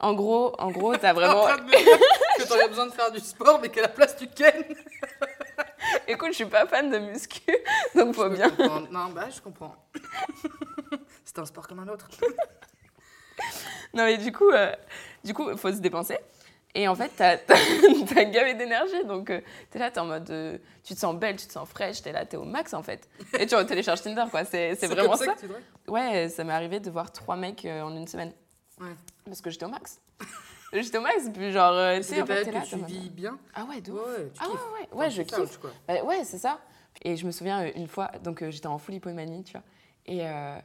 En 0.00 0.12
gros, 0.12 0.54
en 0.58 0.70
gros, 0.70 0.96
t'as 0.96 1.10
En 1.12 1.14
vraiment... 1.14 1.42
train 1.42 1.58
de 1.58 1.62
me 1.62 1.70
dire 1.70 1.98
que 2.38 2.48
t'aurais 2.48 2.68
besoin 2.68 2.86
de 2.86 2.92
faire 2.92 3.10
du 3.12 3.20
sport, 3.20 3.58
mais 3.60 3.68
qu'à 3.68 3.82
la 3.82 3.88
place 3.88 4.16
tu 4.16 4.26
ken. 4.26 4.52
Écoute, 6.08 6.28
je 6.30 6.34
suis 6.34 6.44
pas 6.46 6.66
fan 6.66 6.90
de 6.90 6.98
muscu, 6.98 7.40
donc 7.94 8.14
faut 8.14 8.28
bien... 8.28 8.50
Non, 8.90 9.08
bah, 9.10 9.28
je 9.30 9.40
comprends. 9.40 9.74
C'est 11.24 11.38
un 11.38 11.44
sport 11.46 11.66
comme 11.66 11.80
un 11.80 11.88
autre. 11.88 12.08
Non, 13.94 14.04
mais 14.04 14.18
du 14.18 14.32
coup, 14.32 14.50
euh, 14.50 14.72
du 15.24 15.34
coup, 15.34 15.56
faut 15.56 15.70
se 15.72 15.78
dépenser. 15.78 16.18
Et 16.76 16.88
en 16.88 16.94
fait, 16.96 17.10
t'as 17.16 17.36
t'as- 17.38 17.54
t'as 18.12 18.24
gavé 18.24 18.54
d'énergie, 18.54 19.04
donc 19.04 19.30
euh, 19.30 19.40
t'es 19.70 19.78
là, 19.78 19.90
t'es 19.92 20.00
en 20.00 20.06
mode, 20.06 20.28
euh, 20.30 20.58
tu 20.82 20.94
te 20.94 20.98
sens 20.98 21.14
belle, 21.14 21.36
tu 21.36 21.46
te 21.46 21.52
sens 21.52 21.68
fraîche, 21.68 22.02
t'es 22.02 22.10
là, 22.10 22.26
t'es 22.26 22.36
au 22.36 22.42
max 22.44 22.74
en 22.74 22.82
fait. 22.82 23.08
Et 23.38 23.46
tu 23.46 23.54
télécharges 23.66 24.02
Tinder, 24.02 24.24
quoi. 24.30 24.44
C'est 24.44 24.74
vraiment 24.86 25.16
comme 25.16 25.26
ça. 25.26 25.34
que 25.34 25.40
tu 25.40 25.46
Ouais, 25.90 26.28
ça 26.28 26.42
m'est 26.42 26.52
arrivé 26.52 26.80
de 26.80 26.90
voir 26.90 27.12
trois 27.12 27.36
mecs 27.36 27.64
euh, 27.64 27.82
en 27.82 27.94
une 27.96 28.08
semaine. 28.08 28.32
Ouais. 28.80 28.94
Parce 29.24 29.40
que 29.40 29.50
j'étais 29.50 29.66
au 29.66 29.68
max. 29.68 30.00
Au 30.74 31.00
max, 31.00 31.30
puis 31.32 31.52
genre, 31.52 31.72
euh, 31.72 31.98
C'est 32.02 32.16
des 32.16 32.24
périodes 32.24 32.50
que 32.52 32.66
tu 32.68 32.76
vis 32.84 33.10
bien. 33.10 33.38
Ah 33.54 33.64
ouais, 33.64 33.80
de 33.80 33.92
Ouais, 33.92 33.98
ouf. 34.00 34.06
ouais, 34.18 34.30
tu 34.32 34.40
Ah 34.40 34.48
ouais, 34.48 34.54
kiffes. 34.54 34.94
ouais, 34.94 35.10
je 35.10 35.22
kiffe. 35.22 35.58
quoi. 35.58 35.70
Bah 35.86 36.02
ouais, 36.04 36.24
c'est 36.24 36.38
ça. 36.38 36.58
Et 37.02 37.16
je 37.16 37.26
me 37.26 37.30
souviens 37.30 37.64
euh, 37.64 37.70
une 37.76 37.88
fois, 37.88 38.10
donc 38.22 38.42
euh, 38.42 38.50
j'étais 38.50 38.66
en 38.66 38.78
full 38.78 38.94
hypomanie, 38.94 39.44
tu 39.44 39.52
vois, 39.52 39.62
et, 40.06 40.26
euh, 40.26 40.56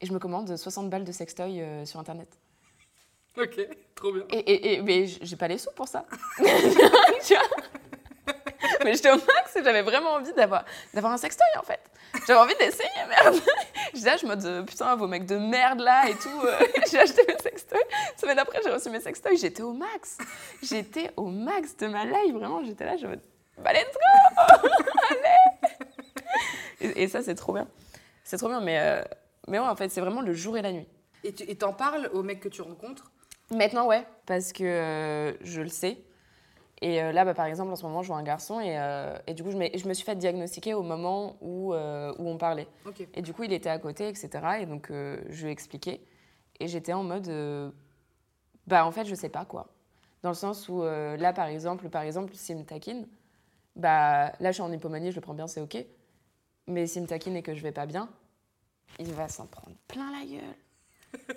et 0.00 0.06
je 0.06 0.12
me 0.12 0.18
commande 0.18 0.54
60 0.56 0.88
balles 0.90 1.04
de 1.04 1.12
sextoy 1.12 1.62
sur 1.84 2.00
internet. 2.00 2.28
Ok, 3.38 3.60
trop 3.94 4.12
bien. 4.12 4.24
Et, 4.30 4.38
et, 4.38 4.74
et- 4.74 4.82
mais 4.82 5.06
j'ai 5.06 5.36
pas 5.36 5.48
les 5.48 5.58
sous 5.58 5.70
pour 5.76 5.86
ça. 5.88 6.04
tu 6.38 7.34
vois 7.34 7.42
mais 8.84 8.94
j'étais 8.94 9.10
au 9.10 9.16
max 9.16 9.56
et 9.56 9.64
j'avais 9.64 9.82
vraiment 9.82 10.14
envie 10.14 10.32
d'avoir, 10.32 10.64
d'avoir 10.94 11.12
un 11.12 11.16
sextoy 11.16 11.46
en 11.58 11.62
fait. 11.62 11.80
J'avais 12.26 12.40
envie 12.40 12.54
d'essayer, 12.58 12.88
merde. 13.08 13.40
J'étais 13.94 14.10
là, 14.10 14.16
je 14.16 14.26
me 14.26 14.34
mode, 14.34 14.66
putain, 14.66 14.96
vos 14.96 15.06
mecs 15.06 15.26
de 15.26 15.36
merde 15.36 15.80
là 15.80 16.08
et 16.08 16.14
tout. 16.14 16.40
euh, 16.44 16.58
j'ai 16.90 16.98
acheté 16.98 17.22
mes 17.28 17.38
sextoys. 17.38 17.78
Semaine 18.16 18.38
après, 18.38 18.60
j'ai 18.64 18.70
reçu 18.70 18.90
mes 18.90 19.00
sextoys. 19.00 19.36
J'étais 19.36 19.62
au 19.62 19.72
max. 19.72 20.18
J'étais 20.62 21.10
au 21.16 21.26
max 21.26 21.76
de 21.76 21.86
ma 21.86 22.04
life, 22.04 22.34
vraiment. 22.34 22.64
J'étais 22.64 22.84
là, 22.84 22.96
je 22.96 23.06
me 23.06 23.16
bah 23.62 23.72
let's 23.74 23.92
go 23.92 24.68
Allez 25.10 25.70
et, 26.80 27.02
et 27.02 27.08
ça, 27.08 27.22
c'est 27.22 27.34
trop 27.34 27.52
bien. 27.52 27.68
C'est 28.24 28.38
trop 28.38 28.48
bien, 28.48 28.60
mais, 28.60 28.78
euh, 28.80 29.02
mais 29.48 29.58
ouais, 29.58 29.66
en 29.66 29.76
fait, 29.76 29.90
c'est 29.90 30.00
vraiment 30.00 30.22
le 30.22 30.32
jour 30.32 30.56
et 30.56 30.62
la 30.62 30.72
nuit. 30.72 30.88
Et 31.24 31.34
tu 31.34 31.42
et 31.42 31.56
t'en 31.56 31.74
parles 31.74 32.08
aux 32.14 32.22
mecs 32.22 32.40
que 32.40 32.48
tu 32.48 32.62
rencontres? 32.62 33.10
Maintenant, 33.50 33.86
ouais, 33.86 34.06
parce 34.26 34.52
que 34.52 34.64
euh, 34.64 35.32
je 35.42 35.60
le 35.60 35.68
sais. 35.68 35.98
Et 36.82 37.02
euh, 37.02 37.12
là, 37.12 37.24
bah, 37.24 37.34
par 37.34 37.46
exemple, 37.46 37.70
en 37.72 37.76
ce 37.76 37.82
moment, 37.82 38.02
je 38.02 38.08
vois 38.08 38.16
un 38.16 38.22
garçon 38.22 38.58
et, 38.60 38.78
euh, 38.78 39.16
et 39.26 39.34
du 39.34 39.42
coup, 39.42 39.50
je, 39.50 39.56
me 39.56 39.94
suis 39.94 40.04
fait 40.04 40.16
diagnostiquer 40.16 40.72
au 40.74 40.82
moment 40.82 41.36
où, 41.42 41.74
euh, 41.74 42.14
où 42.18 42.28
on 42.28 42.38
parlait. 42.38 42.68
Et 43.14 43.22
du 43.22 43.34
coup, 43.34 43.42
il 43.42 43.52
était 43.52 43.68
à 43.68 43.78
côté, 43.78 44.08
etc. 44.08 44.60
Et 44.60 44.66
donc, 44.66 44.90
euh, 44.90 45.20
je 45.28 45.42
lui 45.42 45.50
ai 45.50 45.52
expliqué. 45.52 46.00
Et 46.58 46.68
j'étais 46.68 46.92
en 46.92 47.02
mode, 47.02 47.30
bah, 48.66 48.86
en 48.86 48.92
fait, 48.92 49.04
je 49.04 49.14
sais 49.14 49.28
pas 49.28 49.44
quoi. 49.44 49.68
Dans 50.22 50.30
le 50.30 50.34
sens 50.34 50.68
où, 50.68 50.82
là, 50.82 51.32
par 51.32 51.46
exemple, 51.46 51.88
par 51.88 52.02
exemple, 52.02 52.34
s'il 52.34 52.56
me 52.56 52.64
taquine, 52.64 53.06
bah, 53.76 54.32
là, 54.40 54.50
je 54.50 54.52
suis 54.52 54.62
en 54.62 54.72
hypomanie, 54.72 55.10
je 55.10 55.16
le 55.16 55.22
prends 55.22 55.34
bien, 55.34 55.46
c'est 55.46 55.60
OK. 55.60 55.76
Mais 56.66 56.86
s'il 56.86 57.02
me 57.02 57.06
taquine 57.06 57.36
et 57.36 57.42
que 57.42 57.54
je 57.54 57.62
vais 57.62 57.72
pas 57.72 57.86
bien, 57.86 58.08
il 58.98 59.12
va 59.12 59.28
s'en 59.28 59.46
prendre 59.46 59.76
plein 59.88 60.10
la 60.12 60.26
gueule. 60.26 61.36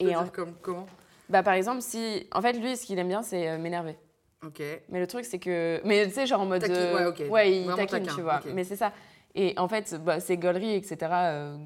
Et 0.00 0.14
en- 0.14 0.26
comme, 0.28 0.54
comment? 0.60 0.86
Bah, 1.28 1.42
par 1.42 1.54
exemple, 1.54 1.80
si. 1.80 2.28
En 2.32 2.42
fait, 2.42 2.52
lui, 2.54 2.76
ce 2.76 2.84
qu'il 2.84 2.98
aime 2.98 3.08
bien, 3.08 3.22
c'est 3.22 3.56
m'énerver. 3.58 3.96
Ok. 4.44 4.62
Mais 4.88 5.00
le 5.00 5.06
truc, 5.06 5.24
c'est 5.24 5.38
que. 5.38 5.80
Mais 5.84 6.06
tu 6.06 6.12
sais, 6.14 6.26
genre 6.26 6.40
en 6.40 6.46
mode. 6.46 6.60
Taquine, 6.60 6.76
euh, 6.76 6.94
ouais, 6.96 7.06
ok. 7.06 7.20
il 7.20 7.62
Vraiment 7.64 7.76
taquine, 7.76 7.98
taquin, 8.04 8.14
tu 8.14 8.22
vois. 8.22 8.36
ok. 8.44 8.52
Mais 8.54 8.64
c'est 8.64 8.76
ça. 8.76 8.92
Et 9.34 9.54
en 9.58 9.68
fait, 9.68 9.94
bah, 10.04 10.20
c'est 10.20 10.36
gaulerie, 10.36 10.74
etc. 10.74 10.96
euh, 11.12 11.56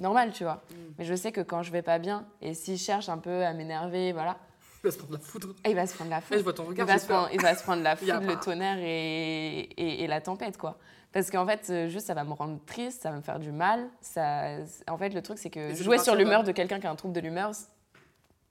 normal, 0.00 0.32
tu 0.32 0.44
vois. 0.44 0.62
Mm. 0.70 0.74
Mais 0.98 1.04
je 1.04 1.14
sais 1.14 1.32
que 1.32 1.40
quand 1.40 1.62
je 1.62 1.70
vais 1.72 1.82
pas 1.82 1.98
bien, 1.98 2.26
et 2.42 2.54
s'il 2.54 2.78
cherche 2.78 3.08
un 3.08 3.18
peu 3.18 3.44
à 3.44 3.52
m'énerver, 3.52 4.12
voilà, 4.12 4.36
Il 4.82 4.86
va 4.88 4.90
se 4.92 4.98
prendre 4.98 5.12
la 5.14 5.18
foudre. 5.20 5.48
il 5.66 5.74
va 5.74 5.86
se 5.86 5.94
prendre 5.94 6.10
la 6.10 6.20
je 6.20 6.24
foudre. 6.24 6.42
vois 6.42 6.52
ton 6.52 6.66
Il 6.72 6.82
va, 6.84 6.92
j'ai 6.94 6.98
se 7.00 7.06
peur. 7.06 7.16
prendre, 7.18 7.34
il 7.34 7.40
va 7.42 7.54
se 7.54 7.62
prendre 7.62 7.82
la 7.82 7.96
Il 8.00 8.06
y 8.08 8.10
a 8.10 8.14
foudre, 8.16 8.28
le 8.30 8.34
pas- 8.34 8.40
tonnerre 8.44 8.78
et, 8.80 9.58
et, 9.76 10.04
et 10.04 10.06
la 10.06 10.20
tempête, 10.20 10.56
quoi. 10.58 10.78
Parce 11.12 11.30
qu'en 11.30 11.46
fait, 11.46 11.66
euh, 11.70 11.88
juste, 11.88 12.06
ça 12.08 12.14
va 12.14 12.24
me 12.24 12.32
rendre 12.32 12.58
triste, 12.66 13.02
ça 13.02 13.10
va 13.10 13.16
me 13.16 13.22
faire 13.22 13.38
du 13.38 13.50
mal. 13.52 13.88
Ça... 14.00 14.56
En 14.88 14.98
fait, 14.98 15.10
le 15.10 15.22
truc, 15.22 15.38
c'est 15.38 15.48
que 15.50 15.70
Et 15.70 15.74
ça 15.74 15.82
jouer 15.84 15.96
sur 15.98 16.12
rassure 16.12 16.14
l'humeur 16.16 16.42
de 16.44 16.52
quelqu'un 16.52 16.78
qui 16.80 16.86
a 16.86 16.90
un 16.90 16.96
trouble 16.96 17.14
de 17.14 17.20
l'humeur, 17.20 17.52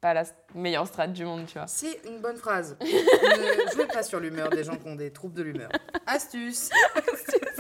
pas 0.06 0.14
la 0.14 0.24
meilleure 0.54 0.86
strate 0.86 1.14
du 1.14 1.26
monde, 1.26 1.48
tu 1.48 1.58
vois. 1.58 1.66
C'est 1.66 2.00
une 2.06 2.20
bonne 2.20 2.38
phrase. 2.38 2.78
ne 2.82 3.72
jouez 3.74 3.88
pas 3.88 4.04
sur 4.04 4.20
l'humeur 4.20 4.52
des 4.52 4.64
gens 4.64 4.76
qui 4.76 4.88
ont 4.88 4.96
des 4.96 5.10
troubles 5.12 5.34
de 5.34 5.42
l'humeur. 5.42 5.70
Astuce. 6.06 6.70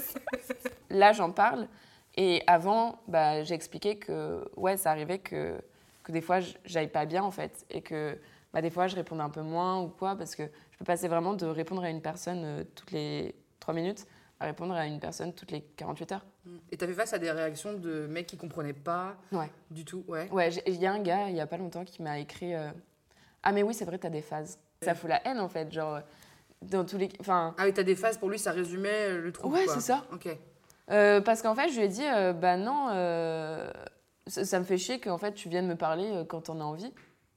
là 0.92 1.12
j'en 1.12 1.32
parle 1.32 1.68
et 2.16 2.44
avant 2.46 3.02
bah, 3.08 3.44
j'ai 3.44 3.56
expliqué 3.56 3.98
que 3.98 4.48
ouais 4.58 4.78
ça 4.78 4.92
arrivait 4.92 5.18
que, 5.18 5.60
que 6.04 6.12
des 6.12 6.22
fois 6.22 6.38
j'aille 6.66 6.88
pas 6.88 7.06
bien 7.08 7.24
en 7.24 7.32
fait 7.32 7.66
et 7.72 7.82
que 7.82 8.16
bah, 8.54 8.62
des 8.62 8.70
fois 8.70 8.86
je 8.86 8.96
répondais 8.96 9.24
un 9.24 9.32
peu 9.32 9.42
moins 9.42 9.82
ou 9.82 9.88
quoi 9.88 10.16
parce 10.16 10.36
que 10.36 10.44
je 10.44 10.78
peux 10.78 10.86
passer 10.86 11.08
vraiment 11.08 11.34
de 11.34 11.48
répondre 11.48 11.84
à 11.84 11.90
une 11.90 12.02
personne 12.04 12.44
euh, 12.46 12.64
toutes 12.75 12.92
les 12.92 13.34
3 13.60 13.74
minutes 13.74 14.06
à 14.39 14.46
répondre 14.46 14.74
à 14.74 14.86
une 14.86 15.00
personne 15.00 15.34
toutes 15.34 15.51
les 15.51 15.62
48 15.62 16.12
heures. 16.12 16.25
Et 16.72 16.77
t'avais 16.77 16.94
face 16.94 17.13
à 17.13 17.20
des 17.20 17.32
réactions 17.32 17.74
de 17.74 18.06
mecs 18.08 18.27
qui 18.27 18.38
comprenaient 18.38 18.74
pas 18.74 19.15
Ouais. 19.32 19.50
du 19.72 19.86
tout. 19.86 20.04
Ouais. 20.08 20.30
Ouais, 20.32 20.50
il 20.68 20.75
y 20.75 20.86
a 20.86 20.92
un 20.94 21.00
gars 21.00 21.30
il 21.30 21.36
y 21.36 21.39
a 21.39 21.48
pas 21.48 21.58
longtemps 21.58 21.86
qui 21.86 22.01
m'a 22.04 22.20
écrit 22.20 22.54
euh, 22.54 22.70
Ah 23.44 23.51
mais 23.51 23.63
oui 23.63 23.74
c'est 23.74 23.86
vrai 23.86 23.98
t'as 23.98 24.10
des 24.10 24.22
phases. 24.22 24.60
Ça 24.82 24.94
fout 24.94 25.10
la 25.10 25.25
haine 25.27 25.39
en 25.39 25.50
fait 25.50 25.72
genre 25.72 26.00
dans 26.62 26.86
tous 26.86 26.98
les 26.98 27.10
enfin 27.20 27.56
Ah 27.58 27.63
oui, 27.65 27.74
t'as 27.74 27.84
des 27.84 27.96
phases, 27.96 28.18
pour 28.18 28.30
lui, 28.30 28.39
ça 28.39 28.51
résumait 28.51 29.13
le 29.18 29.32
trouble. 29.32 29.56
Ouais, 29.56 29.65
c'est 29.68 29.82
ça. 29.82 30.04
Ok. 30.12 30.27
Euh, 30.92 31.20
parce 31.22 31.42
qu'en 31.42 31.54
fait, 31.56 31.70
je 31.70 31.77
lui 31.77 31.86
ai 31.86 31.88
dit, 31.88 32.06
euh, 32.06 32.32
bah 32.34 32.58
non, 32.58 32.89
euh, 32.92 33.72
ça, 34.27 34.46
ça 34.46 34.60
me 34.60 34.63
fait 34.65 34.77
chier 34.77 35.00
qu'en 35.00 35.18
fait 35.18 35.34
tu 35.34 35.50
viennes 35.50 35.68
me 35.68 35.75
parler 35.75 36.10
euh, 36.12 36.24
quand 36.24 36.42
t'en 36.42 36.60
as 36.60 36.63
envie. 36.63 36.92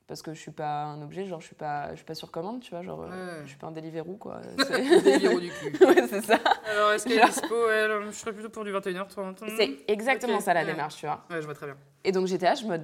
Parce 0.08 0.22
que 0.22 0.32
je 0.34 0.40
suis 0.40 0.50
pas 0.50 0.84
un 0.84 1.02
objet, 1.02 1.26
genre 1.26 1.40
je 1.40 1.46
suis 1.46 1.54
pas, 1.54 1.90
je 1.90 1.96
suis 1.96 2.04
pas 2.04 2.14
sur 2.14 2.30
commande, 2.30 2.60
tu 2.60 2.70
vois, 2.70 2.82
genre 2.82 3.02
euh, 3.02 3.08
Ouais. 3.36 3.42
je 3.44 3.48
suis 3.50 3.58
pas 3.58 3.66
un 3.68 3.72
Deliveroo 3.72 4.16
quoi. 4.16 4.40
Viraux 5.18 5.38
du 5.38 5.50
cul. 5.50 5.76
ouais, 5.84 6.08
c'est 6.08 6.22
ça. 6.24 6.38
Alors, 6.70 6.92
est-ce 6.92 7.04
qu'elle 7.06 7.18
est 7.18 7.26
dispo 7.26 7.54
Ouais, 7.66 7.80
alors, 7.80 8.02
je 8.02 8.10
serais 8.10 8.32
plutôt 8.32 8.48
pour 8.48 8.64
du 8.64 8.72
21h30. 8.72 9.56
C'est 9.56 9.84
exactement 9.86 10.40
ça 10.40 10.54
la 10.54 10.60
ouais. 10.60 10.66
démarche, 10.66 10.96
tu 10.96 11.06
vois. 11.06 11.24
Ouais, 11.30 11.40
je 11.40 11.44
vois 11.46 11.54
très 11.54 11.66
bien. 11.66 11.76
Et 12.04 12.10
donc 12.12 12.26
j'étais 12.26 12.46
là, 12.46 12.54
je 12.54 12.64
me 12.66 12.78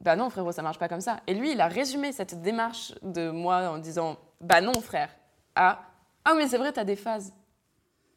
bah 0.00 0.16
non 0.16 0.30
frérot, 0.30 0.52
ça 0.52 0.62
marche 0.62 0.78
pas 0.78 0.88
comme 0.88 1.00
ça. 1.02 1.20
Et 1.26 1.34
lui, 1.34 1.52
il 1.52 1.60
a 1.60 1.66
résumé 1.68 2.12
cette 2.12 2.40
démarche 2.40 2.94
de 3.02 3.30
moi 3.30 3.68
en 3.68 3.76
disant 3.78 4.16
bah 4.40 4.60
non 4.62 4.80
frère, 4.80 5.10
à 5.56 5.82
ah 6.24 6.34
mais 6.36 6.46
c'est 6.48 6.56
vrai, 6.58 6.72
t'as 6.72 6.84
des 6.84 6.96
phases. 6.96 7.32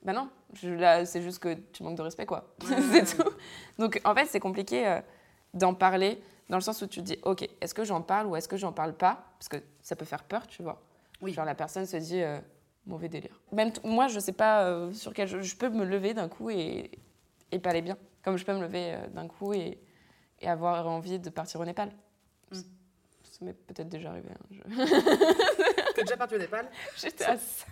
Bah 0.04 0.14
non, 0.14 0.30
je- 0.54 0.70
là 0.70 1.06
c'est 1.06 1.22
juste 1.22 1.40
que 1.40 1.54
tu 1.56 1.82
manques 1.84 1.98
de 1.98 2.02
respect 2.04 2.26
quoi. 2.26 2.54
c'est 2.92 3.18
tout. 3.18 3.30
Donc 3.80 4.00
en 4.06 4.14
fait, 4.14 4.26
c'est 4.28 4.40
compliqué 4.40 4.88
euh, 4.88 5.00
d'en 5.54 5.74
parler 5.74 6.22
dans 6.50 6.58
le 6.58 6.62
sens 6.62 6.82
où 6.82 6.88
tu 6.88 7.00
te 7.00 7.06
dis 7.06 7.18
ok, 7.24 7.48
est-ce 7.62 7.74
que 7.74 7.84
j'en 7.84 8.02
parle 8.02 8.28
ou 8.28 8.36
est-ce 8.36 8.48
que 8.48 8.58
j'en 8.58 8.72
parle 8.74 8.94
pas? 8.94 9.26
Parce 9.40 9.50
que 9.50 9.58
ça 9.82 9.96
peut 9.96 10.06
faire 10.06 10.24
peur, 10.24 10.48
tu 10.48 10.62
vois. 10.64 10.82
Oui. 11.22 11.34
Genre 11.34 11.46
la 11.46 11.56
personne 11.56 11.86
se 11.86 11.98
dit 11.98 12.22
euh, 12.22 12.40
mauvais 12.86 13.10
délire. 13.10 13.40
Même 13.52 13.72
moi, 13.84 14.08
je 14.08 14.20
sais 14.20 14.34
pas 14.34 14.64
euh, 14.66 14.92
sur 14.94 15.14
quel 15.14 15.28
je, 15.28 15.42
je 15.42 15.56
peux 15.56 15.70
me 15.70 15.86
lever 15.86 16.14
d'un 16.14 16.28
coup 16.28 16.50
et 16.50 16.92
et 17.52 17.60
pas 17.60 17.70
aller 17.70 17.82
bien. 17.82 17.98
Comme 18.24 18.38
je 18.38 18.46
peux 18.46 18.54
me 18.54 18.62
lever 18.62 18.94
euh, 18.96 19.08
d'un 19.08 19.28
coup 19.28 19.54
et 19.54 19.80
et 20.42 20.48
avoir 20.50 20.86
envie 20.88 21.20
de 21.20 21.30
partir 21.30 21.60
au 21.62 21.66
Népal. 21.66 21.90
Mm. 22.52 22.56
Ça 22.56 23.46
m'est 23.46 23.54
peut-être 23.54 23.90
déjà 23.90 24.10
arrivé. 24.10 24.30
hein, 24.32 24.46
je- 24.52 25.94
T'es 25.96 26.02
déjà 26.04 26.18
parti 26.18 26.36
au 26.36 26.40
Népal? 26.40 26.68
J'étais 26.98 27.24
à 27.26 27.38
ça. 27.38 27.66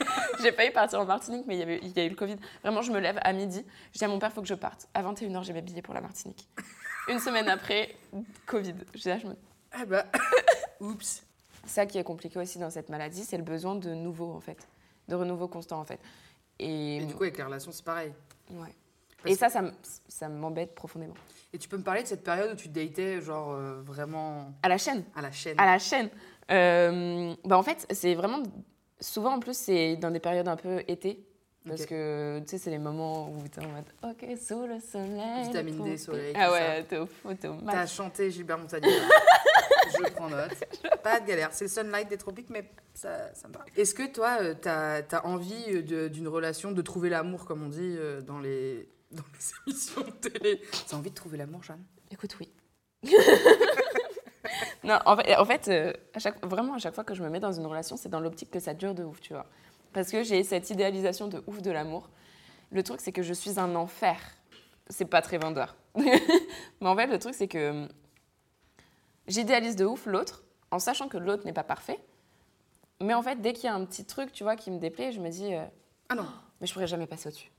j'ai 0.42 0.52
failli 0.52 0.70
partir 0.70 1.00
en 1.00 1.04
Martinique, 1.04 1.44
mais 1.46 1.56
il 1.56 1.58
y, 1.60 1.62
avait, 1.62 1.78
il 1.82 1.96
y 1.96 2.00
a 2.00 2.04
eu 2.04 2.08
le 2.10 2.14
Covid. 2.16 2.36
Vraiment, 2.62 2.82
je 2.82 2.92
me 2.92 2.98
lève 3.00 3.18
à 3.22 3.32
midi. 3.32 3.64
Je 3.92 3.98
dis 3.98 4.04
à 4.04 4.08
mon 4.08 4.18
père, 4.18 4.30
il 4.30 4.34
faut 4.34 4.42
que 4.42 4.46
je 4.48 4.54
parte. 4.54 4.88
À 4.94 5.02
21h, 5.02 5.42
j'ai 5.44 5.52
mes 5.52 5.62
billets 5.62 5.82
pour 5.82 5.94
la 5.94 6.00
Martinique. 6.00 6.48
Une 7.08 7.18
semaine 7.18 7.48
après, 7.48 7.94
Covid. 8.46 8.74
Je 8.94 9.00
dis, 9.00 9.10
ah, 9.10 9.18
je 9.18 9.26
me- 9.26 9.36
Ah 9.72 9.84
bah, 9.84 10.04
oups. 10.80 11.22
Ça 11.66 11.86
qui 11.86 11.98
est 11.98 12.04
compliqué 12.04 12.38
aussi 12.38 12.58
dans 12.58 12.70
cette 12.70 12.88
maladie, 12.88 13.24
c'est 13.24 13.36
le 13.36 13.42
besoin 13.42 13.74
de 13.74 13.90
nouveau, 13.94 14.32
en 14.32 14.40
fait. 14.40 14.66
De 15.08 15.14
renouveau 15.14 15.48
constant, 15.48 15.80
en 15.80 15.84
fait. 15.84 16.00
Et, 16.58 16.96
Et 16.98 17.04
du 17.04 17.14
coup, 17.14 17.22
avec 17.24 17.36
les 17.36 17.44
relations, 17.44 17.72
c'est 17.72 17.84
pareil. 17.84 18.12
ouais. 18.50 18.74
Parce 19.22 19.34
Et 19.34 19.36
ça, 19.38 19.48
ça 20.08 20.28
m'embête 20.28 20.74
profondément. 20.74 21.14
Et 21.52 21.58
tu 21.58 21.68
peux 21.68 21.76
me 21.76 21.82
parler 21.82 22.02
de 22.02 22.06
cette 22.08 22.22
période 22.22 22.52
où 22.52 22.54
tu 22.56 22.68
datais, 22.68 23.20
genre, 23.20 23.50
euh, 23.52 23.80
vraiment 23.82 24.52
À 24.62 24.68
la 24.68 24.78
chaîne. 24.78 25.02
à 25.16 25.22
la 25.22 25.32
chaîne 25.32 25.58
à 25.58 25.66
la 25.66 25.78
chaîne. 25.78 26.08
Euh, 26.52 27.34
bah 27.44 27.58
en 27.58 27.62
fait, 27.64 27.86
c'est 27.90 28.14
vraiment. 28.14 28.42
Souvent, 29.00 29.34
en 29.34 29.40
plus, 29.40 29.56
c'est 29.56 29.96
dans 29.96 30.10
des 30.12 30.20
périodes 30.20 30.46
un 30.48 30.56
peu 30.56 30.82
été. 30.88 31.26
Parce 31.68 31.86
que, 31.86 32.40
tu 32.40 32.48
sais, 32.48 32.58
c'est 32.58 32.70
les 32.70 32.78
moments 32.78 33.30
où 33.30 33.46
t'es 33.48 33.60
en 33.60 33.68
mode 33.68 33.84
Ok, 34.02 34.26
sous 34.38 34.66
le 34.66 34.80
soleil. 34.80 35.44
Vitamine 35.44 35.84
D, 35.84 35.96
soleil, 35.96 36.34
Ah 36.36 36.50
ouais, 36.50 36.84
t'es 36.84 36.98
au 36.98 37.06
fou, 37.06 37.34
t'es 37.34 37.48
au 37.48 37.56
T'as 37.66 37.86
chanté 37.86 38.30
Gilbert 38.30 38.58
Montagnier. 38.58 38.90
je 39.92 40.10
prends 40.12 40.28
note. 40.28 40.52
Pas 41.02 41.20
de 41.20 41.26
galère. 41.26 41.50
C'est 41.52 41.64
le 41.64 41.70
sunlight 41.70 42.08
des 42.08 42.18
tropiques, 42.18 42.50
mais 42.50 42.70
ça, 42.94 43.34
ça 43.34 43.48
me 43.48 43.52
parle. 43.52 43.66
Est-ce 43.76 43.94
que 43.94 44.06
toi, 44.10 44.38
euh, 44.40 44.54
t'as 44.60 45.02
as 45.12 45.26
envie 45.26 45.64
euh, 45.68 46.08
d'une 46.08 46.28
relation, 46.28 46.72
de 46.72 46.82
trouver 46.82 47.10
l'amour, 47.10 47.44
comme 47.44 47.62
on 47.62 47.68
dit 47.68 47.96
euh, 47.98 48.20
dans 48.20 48.38
les, 48.38 48.88
dans 49.10 49.24
les 49.32 49.72
émissions 49.72 50.02
de 50.02 50.28
télé? 50.28 50.62
T'as 50.88 50.96
envie 50.96 51.10
de 51.10 51.14
trouver 51.14 51.38
l'amour, 51.38 51.62
Jeanne? 51.62 51.84
Écoute, 52.10 52.36
oui. 52.40 52.50
non, 54.84 54.98
en 55.04 55.16
fait, 55.16 55.36
en 55.36 55.44
fait 55.44 55.68
euh, 55.68 55.92
à 56.14 56.18
chaque, 56.18 56.44
vraiment, 56.44 56.74
à 56.74 56.78
chaque 56.78 56.94
fois 56.94 57.04
que 57.04 57.14
je 57.14 57.22
me 57.22 57.28
mets 57.28 57.40
dans 57.40 57.52
une 57.52 57.66
relation, 57.66 57.96
c'est 57.96 58.08
dans 58.08 58.20
l'optique 58.20 58.50
que 58.50 58.60
ça 58.60 58.74
dure 58.74 58.94
de 58.94 59.04
ouf, 59.04 59.20
tu 59.20 59.32
vois. 59.32 59.46
Parce 59.92 60.10
que 60.10 60.22
j'ai 60.22 60.42
cette 60.44 60.70
idéalisation 60.70 61.28
de 61.28 61.42
ouf 61.46 61.62
de 61.62 61.70
l'amour. 61.70 62.08
Le 62.70 62.82
truc, 62.82 63.00
c'est 63.00 63.12
que 63.12 63.22
je 63.22 63.32
suis 63.32 63.58
un 63.58 63.74
enfer. 63.74 64.18
C'est 64.90 65.06
pas 65.06 65.22
très 65.22 65.38
vendeur. 65.38 65.76
Mais 65.96 66.88
en 66.88 66.94
fait, 66.96 67.06
le 67.06 67.18
truc, 67.18 67.34
c'est 67.34 67.48
que 67.48 67.70
hum, 67.70 67.88
j'idéalise 69.26 69.76
de 69.76 69.84
ouf 69.84 70.06
l'autre, 70.06 70.44
en 70.70 70.78
sachant 70.78 71.08
que 71.08 71.16
l'autre 71.18 71.44
n'est 71.44 71.52
pas 71.52 71.64
parfait. 71.64 71.98
Mais 73.00 73.14
en 73.14 73.22
fait, 73.22 73.36
dès 73.40 73.52
qu'il 73.52 73.64
y 73.64 73.68
a 73.68 73.74
un 73.74 73.84
petit 73.84 74.04
truc, 74.04 74.32
tu 74.32 74.42
vois, 74.42 74.56
qui 74.56 74.70
me 74.70 74.78
déplaît, 74.78 75.12
je 75.12 75.20
me 75.20 75.28
dis, 75.28 75.54
euh, 75.54 75.64
Ah 76.08 76.14
non. 76.14 76.26
mais 76.60 76.66
je 76.66 76.72
pourrais 76.72 76.86
jamais 76.88 77.06
passer 77.06 77.28
au-dessus. 77.28 77.50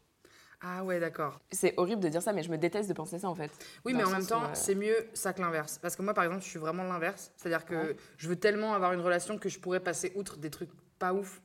Ah 0.61 0.83
ouais, 0.83 0.99
d'accord. 0.99 1.39
C'est 1.51 1.73
horrible 1.77 2.01
de 2.01 2.09
dire 2.09 2.21
ça, 2.21 2.33
mais 2.33 2.43
je 2.43 2.51
me 2.51 2.57
déteste 2.57 2.89
de 2.89 2.93
penser 2.93 3.17
ça, 3.17 3.29
en 3.29 3.35
fait. 3.35 3.49
Oui, 3.85 3.93
Dans 3.93 3.99
mais 3.99 4.03
en 4.03 4.09
même 4.09 4.25
temps, 4.25 4.43
euh, 4.43 4.47
c'est 4.53 4.75
mieux 4.75 5.07
ça 5.13 5.31
que 5.31 5.41
l'inverse. 5.41 5.79
Parce 5.81 5.95
que 5.95 6.01
moi, 6.01 6.13
par 6.13 6.25
exemple, 6.25 6.43
je 6.43 6.49
suis 6.49 6.59
vraiment 6.59 6.83
l'inverse. 6.83 7.31
C'est-à-dire 7.37 7.65
que 7.65 7.75
Ouais. 7.75 7.95
je 8.17 8.27
veux 8.27 8.35
tellement 8.35 8.73
avoir 8.73 8.91
une 8.91 8.99
relation 8.99 9.37
que 9.37 9.47
je 9.47 9.57
pourrais 9.59 9.79
passer 9.79 10.11
outre 10.15 10.35
des 10.37 10.49
trucs 10.49 10.69
pas 10.99 11.13
ouf. 11.13 11.41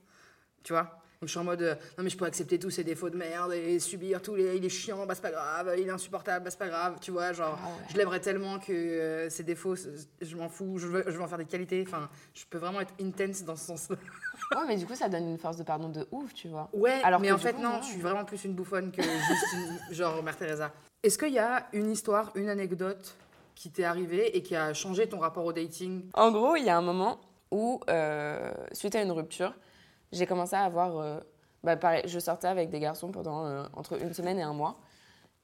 Tu 0.64 0.72
vois 0.72 0.82
Donc 1.20 1.24
je 1.24 1.28
suis 1.28 1.38
en 1.38 1.44
mode, 1.44 1.62
euh, 1.62 1.74
non 1.96 2.04
mais 2.04 2.10
je 2.10 2.16
peux 2.16 2.24
accepter 2.24 2.58
tous 2.58 2.70
ses 2.70 2.84
défauts 2.84 3.10
de 3.10 3.16
merde 3.16 3.52
et 3.52 3.78
subir 3.78 4.22
tous 4.22 4.34
les... 4.34 4.56
Il 4.56 4.64
est 4.64 4.70
chiant, 4.70 5.04
bah 5.06 5.14
c'est 5.14 5.22
pas 5.22 5.30
grave, 5.30 5.74
il 5.78 5.86
est 5.86 5.90
insupportable, 5.90 6.42
bah 6.44 6.50
c'est 6.50 6.58
pas 6.58 6.68
grave, 6.68 6.96
tu 7.00 7.10
vois, 7.10 7.32
genre... 7.34 7.58
Ah 7.62 7.68
ouais. 7.68 7.86
Je 7.92 7.96
l'aimerais 7.98 8.20
tellement 8.20 8.58
que 8.58 8.72
euh, 8.72 9.30
ses 9.30 9.42
défauts, 9.42 9.76
je 9.76 10.36
m'en 10.36 10.48
fous, 10.48 10.78
je 10.78 10.86
veux, 10.86 11.04
je 11.06 11.12
veux 11.12 11.22
en 11.22 11.28
faire 11.28 11.38
des 11.38 11.44
qualités. 11.44 11.84
Enfin, 11.86 12.08
je 12.34 12.44
peux 12.48 12.58
vraiment 12.58 12.80
être 12.80 12.94
intense 13.00 13.44
dans 13.44 13.56
ce 13.56 13.66
sens-là. 13.66 13.96
Ouais, 14.54 14.62
mais 14.66 14.76
du 14.76 14.84
coup, 14.84 14.94
ça 14.94 15.08
donne 15.08 15.28
une 15.28 15.38
force 15.38 15.56
de 15.56 15.62
pardon 15.62 15.88
de 15.88 16.06
ouf, 16.10 16.34
tu 16.34 16.48
vois. 16.48 16.68
Ouais, 16.72 17.00
Alors 17.02 17.20
mais 17.20 17.32
en 17.32 17.38
fait, 17.38 17.54
coup, 17.54 17.62
non, 17.62 17.80
je 17.80 17.86
suis 17.86 18.00
vraiment 18.00 18.24
plus 18.24 18.44
une 18.44 18.52
bouffonne 18.52 18.90
que 18.90 19.00
juste 19.00 19.46
une, 19.54 19.78
genre 19.94 20.22
Mère 20.22 20.36
Teresa. 20.36 20.70
Est-ce 21.02 21.16
qu'il 21.16 21.32
y 21.32 21.38
a 21.38 21.66
une 21.72 21.90
histoire, 21.90 22.30
une 22.34 22.48
anecdote 22.48 23.14
qui 23.54 23.70
t'est 23.70 23.84
arrivée 23.84 24.36
et 24.36 24.42
qui 24.42 24.54
a 24.54 24.74
changé 24.74 25.08
ton 25.08 25.18
rapport 25.18 25.44
au 25.44 25.52
dating? 25.52 26.02
En 26.14 26.30
gros, 26.30 26.56
il 26.56 26.64
y 26.64 26.68
a 26.68 26.76
un 26.76 26.82
moment 26.82 27.20
où, 27.50 27.80
euh, 27.88 28.52
suite 28.72 28.94
à 28.96 29.02
une 29.02 29.12
rupture, 29.12 29.54
j'ai 30.14 30.26
commencé 30.26 30.54
à 30.56 30.64
avoir. 30.64 30.98
euh, 30.98 31.20
bah, 31.62 31.76
pareil, 31.76 32.02
je 32.06 32.18
sortais 32.18 32.46
avec 32.46 32.70
des 32.70 32.80
garçons 32.80 33.10
pendant 33.10 33.46
euh, 33.46 33.64
entre 33.74 34.00
une 34.00 34.12
semaine 34.12 34.38
et 34.38 34.42
un 34.42 34.52
mois. 34.52 34.78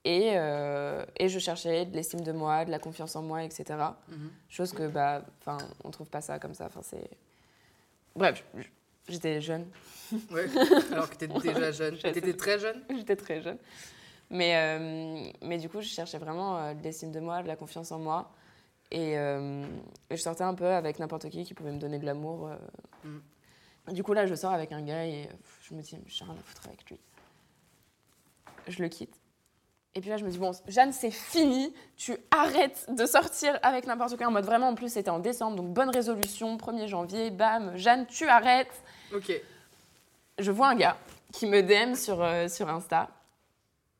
Et, 0.04 0.32
euh, 0.34 1.04
et 1.18 1.28
je 1.28 1.38
cherchais 1.38 1.84
de 1.84 1.94
l'estime 1.94 2.22
de 2.22 2.32
moi, 2.32 2.64
de 2.64 2.70
la 2.70 2.78
confiance 2.78 3.16
en 3.16 3.22
moi, 3.22 3.42
etc. 3.42 3.64
Mhm. 4.08 4.30
Chose 4.48 4.72
que, 4.72 4.86
bah, 4.86 5.22
enfin, 5.40 5.58
on 5.84 5.90
trouve 5.90 6.08
pas 6.08 6.20
ça 6.20 6.38
comme 6.38 6.54
ça. 6.54 6.68
C'est. 6.82 7.10
Bref, 8.16 8.44
j'étais 9.08 9.40
jeune. 9.40 9.66
Ouais, 10.32 10.46
alors 10.90 11.08
que 11.08 11.14
t'étais 11.14 11.38
déjà 11.38 11.70
jeune. 11.70 11.94
Je 11.94 12.00
sais. 12.00 12.10
T'étais 12.12 12.34
très 12.34 12.58
jeune 12.58 12.82
J'étais 12.90 13.14
très 13.14 13.40
jeune. 13.40 13.58
Mais, 14.28 15.32
mais 15.40 15.56
du 15.58 15.68
coup, 15.68 15.80
je 15.80 15.86
cherchais 15.88 16.18
vraiment 16.18 16.74
de 16.74 16.82
l'estime 16.82 17.12
de 17.12 17.20
moi, 17.20 17.42
de 17.44 17.46
la 17.48 17.54
confiance 17.54 17.92
en 17.92 18.00
moi. 18.00 18.32
Et, 18.90 19.12
et 19.12 20.16
je 20.16 20.16
sortais 20.16 20.42
un 20.42 20.54
peu 20.54 20.66
avec 20.66 20.98
n'importe 20.98 21.30
qui 21.30 21.44
qui 21.44 21.54
pouvait 21.54 21.70
me 21.70 21.78
donner 21.78 22.00
de 22.00 22.06
l'amour. 22.06 22.50
Mm. 23.04 23.18
Du 23.90 24.02
coup, 24.02 24.12
là, 24.12 24.26
je 24.26 24.34
sors 24.34 24.52
avec 24.52 24.72
un 24.72 24.82
gars 24.82 25.04
et 25.06 25.28
je 25.62 25.74
me 25.74 25.82
dis, 25.82 25.96
j'ai 26.06 26.24
rien 26.24 26.34
à 26.34 26.42
foutre 26.42 26.62
avec 26.66 26.88
lui. 26.88 26.98
Je 28.68 28.82
le 28.82 28.88
quitte. 28.88 29.14
Et 29.94 30.00
puis 30.00 30.10
là, 30.10 30.16
je 30.16 30.24
me 30.24 30.30
dis, 30.30 30.38
bon, 30.38 30.52
Jeanne, 30.68 30.92
c'est 30.92 31.10
fini. 31.10 31.74
Tu 31.96 32.16
arrêtes 32.30 32.86
de 32.88 33.06
sortir 33.06 33.58
avec 33.62 33.86
n'importe 33.86 34.16
qui. 34.16 34.24
En 34.24 34.30
mode 34.30 34.44
vraiment, 34.44 34.68
en 34.68 34.74
plus, 34.76 34.92
c'était 34.92 35.10
en 35.10 35.18
décembre. 35.18 35.56
Donc, 35.56 35.72
bonne 35.72 35.90
résolution, 35.90 36.56
1er 36.56 36.86
janvier, 36.86 37.30
bam. 37.30 37.76
Jeanne, 37.76 38.06
tu 38.06 38.28
arrêtes 38.28 38.82
Ok. 39.12 39.32
je 40.38 40.50
vois 40.52 40.68
un 40.68 40.76
gars 40.76 40.96
qui 41.32 41.46
me 41.46 41.62
DM 41.62 41.94
sur, 41.94 42.22
euh, 42.22 42.46
sur 42.46 42.68
Insta. 42.68 43.08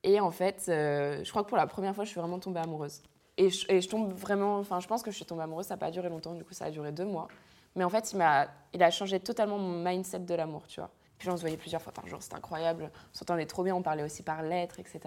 Et 0.05 0.21
en 0.21 0.31
fait, 0.31 0.65
euh, 0.69 1.23
je 1.25 1.31
crois 1.31 1.43
que 1.43 1.49
pour 1.49 1.59
la 1.59 1.67
première 1.67 1.95
fois, 1.95 2.05
je 2.05 2.11
suis 2.11 2.21
vraiment 2.21 2.39
tombée 2.39 2.61
amoureuse. 2.61 3.03
Et 3.37 3.51
je, 3.51 3.67
et 3.69 3.81
je 3.81 3.89
tombe 3.89 4.13
vraiment, 4.13 4.59
enfin, 4.59 4.81
je 4.81 4.87
pense 4.87 5.03
que 5.03 5.11
je 5.11 5.17
suis 5.17 5.25
tombée 5.25 5.43
amoureuse, 5.43 5.67
ça 5.67 5.75
n'a 5.75 5.79
pas 5.79 5.91
duré 5.91 6.09
longtemps, 6.09 6.35
du 6.35 6.45
coup, 6.45 6.55
ça 6.55 6.67
a 6.67 6.71
duré 6.71 6.93
deux 6.93 7.05
mois. 7.05 7.29
Mais 7.77 7.85
en 7.85 7.91
fait, 7.91 8.13
il, 8.13 8.19
m'a, 8.19 8.49
il 8.73 8.83
a 8.83 8.91
changé 8.91 9.21
totalement 9.21 9.59
mon 9.59 9.83
mindset 9.83 10.21
de 10.21 10.35
l'amour, 10.35 10.67
tu 10.67 10.81
vois. 10.81 10.91
Puis 11.19 11.29
on 11.29 11.37
se 11.37 11.43
voyait 11.43 11.57
plusieurs 11.59 11.83
fois 11.83 11.93
par 11.93 12.07
jour, 12.09 12.23
c'était 12.23 12.37
incroyable. 12.37 12.91
On 13.13 13.19
s'entendait 13.19 13.47
trop 13.47 13.63
bien, 13.63 13.75
on 13.75 13.83
parlait 13.83 14.03
aussi 14.03 14.23
par 14.23 14.43
lettres, 14.43 14.81
etc. 14.81 15.01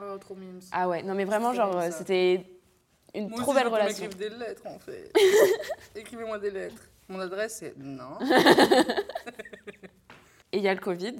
Oh, 0.00 0.16
trop 0.18 0.34
mimes. 0.34 0.60
Ah 0.72 0.88
ouais, 0.88 1.02
non 1.02 1.14
mais 1.14 1.24
vraiment, 1.24 1.52
genre, 1.52 1.82
c'était 1.92 2.46
une 3.14 3.30
trop 3.32 3.52
belle 3.52 3.68
relation. 3.68 4.08
des 4.18 4.30
lettres, 4.30 4.66
en 4.66 4.78
fait. 4.78 5.12
Écrivez-moi 5.94 6.38
des 6.38 6.50
lettres. 6.50 6.82
Mon 7.08 7.20
adresse, 7.20 7.58
c'est... 7.58 7.76
Non. 7.76 8.18
Et 10.52 10.58
il 10.58 10.62
y 10.62 10.68
a 10.68 10.74
le 10.74 10.80
Covid. 10.80 11.16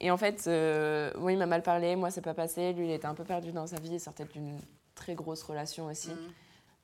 Et 0.00 0.10
en 0.10 0.16
fait, 0.16 0.44
euh, 0.46 1.12
moi, 1.18 1.32
il 1.32 1.38
m'a 1.38 1.46
mal 1.46 1.62
parlé, 1.62 1.94
moi, 1.96 2.10
c'est 2.10 2.22
pas 2.22 2.34
passé. 2.34 2.72
Lui, 2.72 2.86
il 2.86 2.90
était 2.90 3.06
un 3.06 3.14
peu 3.14 3.24
perdu 3.24 3.52
dans 3.52 3.66
sa 3.66 3.76
vie, 3.76 3.92
il 3.94 4.00
sortait 4.00 4.24
d'une 4.24 4.58
très 4.94 5.14
grosse 5.14 5.42
relation 5.42 5.86
aussi. 5.86 6.10
Mhm. 6.10 6.32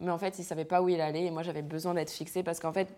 Mais 0.00 0.10
en 0.10 0.18
fait, 0.18 0.38
il 0.38 0.44
savait 0.44 0.66
pas 0.66 0.82
où 0.82 0.90
il 0.90 1.00
allait 1.00 1.24
et 1.24 1.30
moi, 1.30 1.42
j'avais 1.42 1.62
besoin 1.62 1.94
d'être 1.94 2.10
fixée 2.10 2.42
parce 2.42 2.60
qu'en 2.60 2.72
fait, 2.72 2.88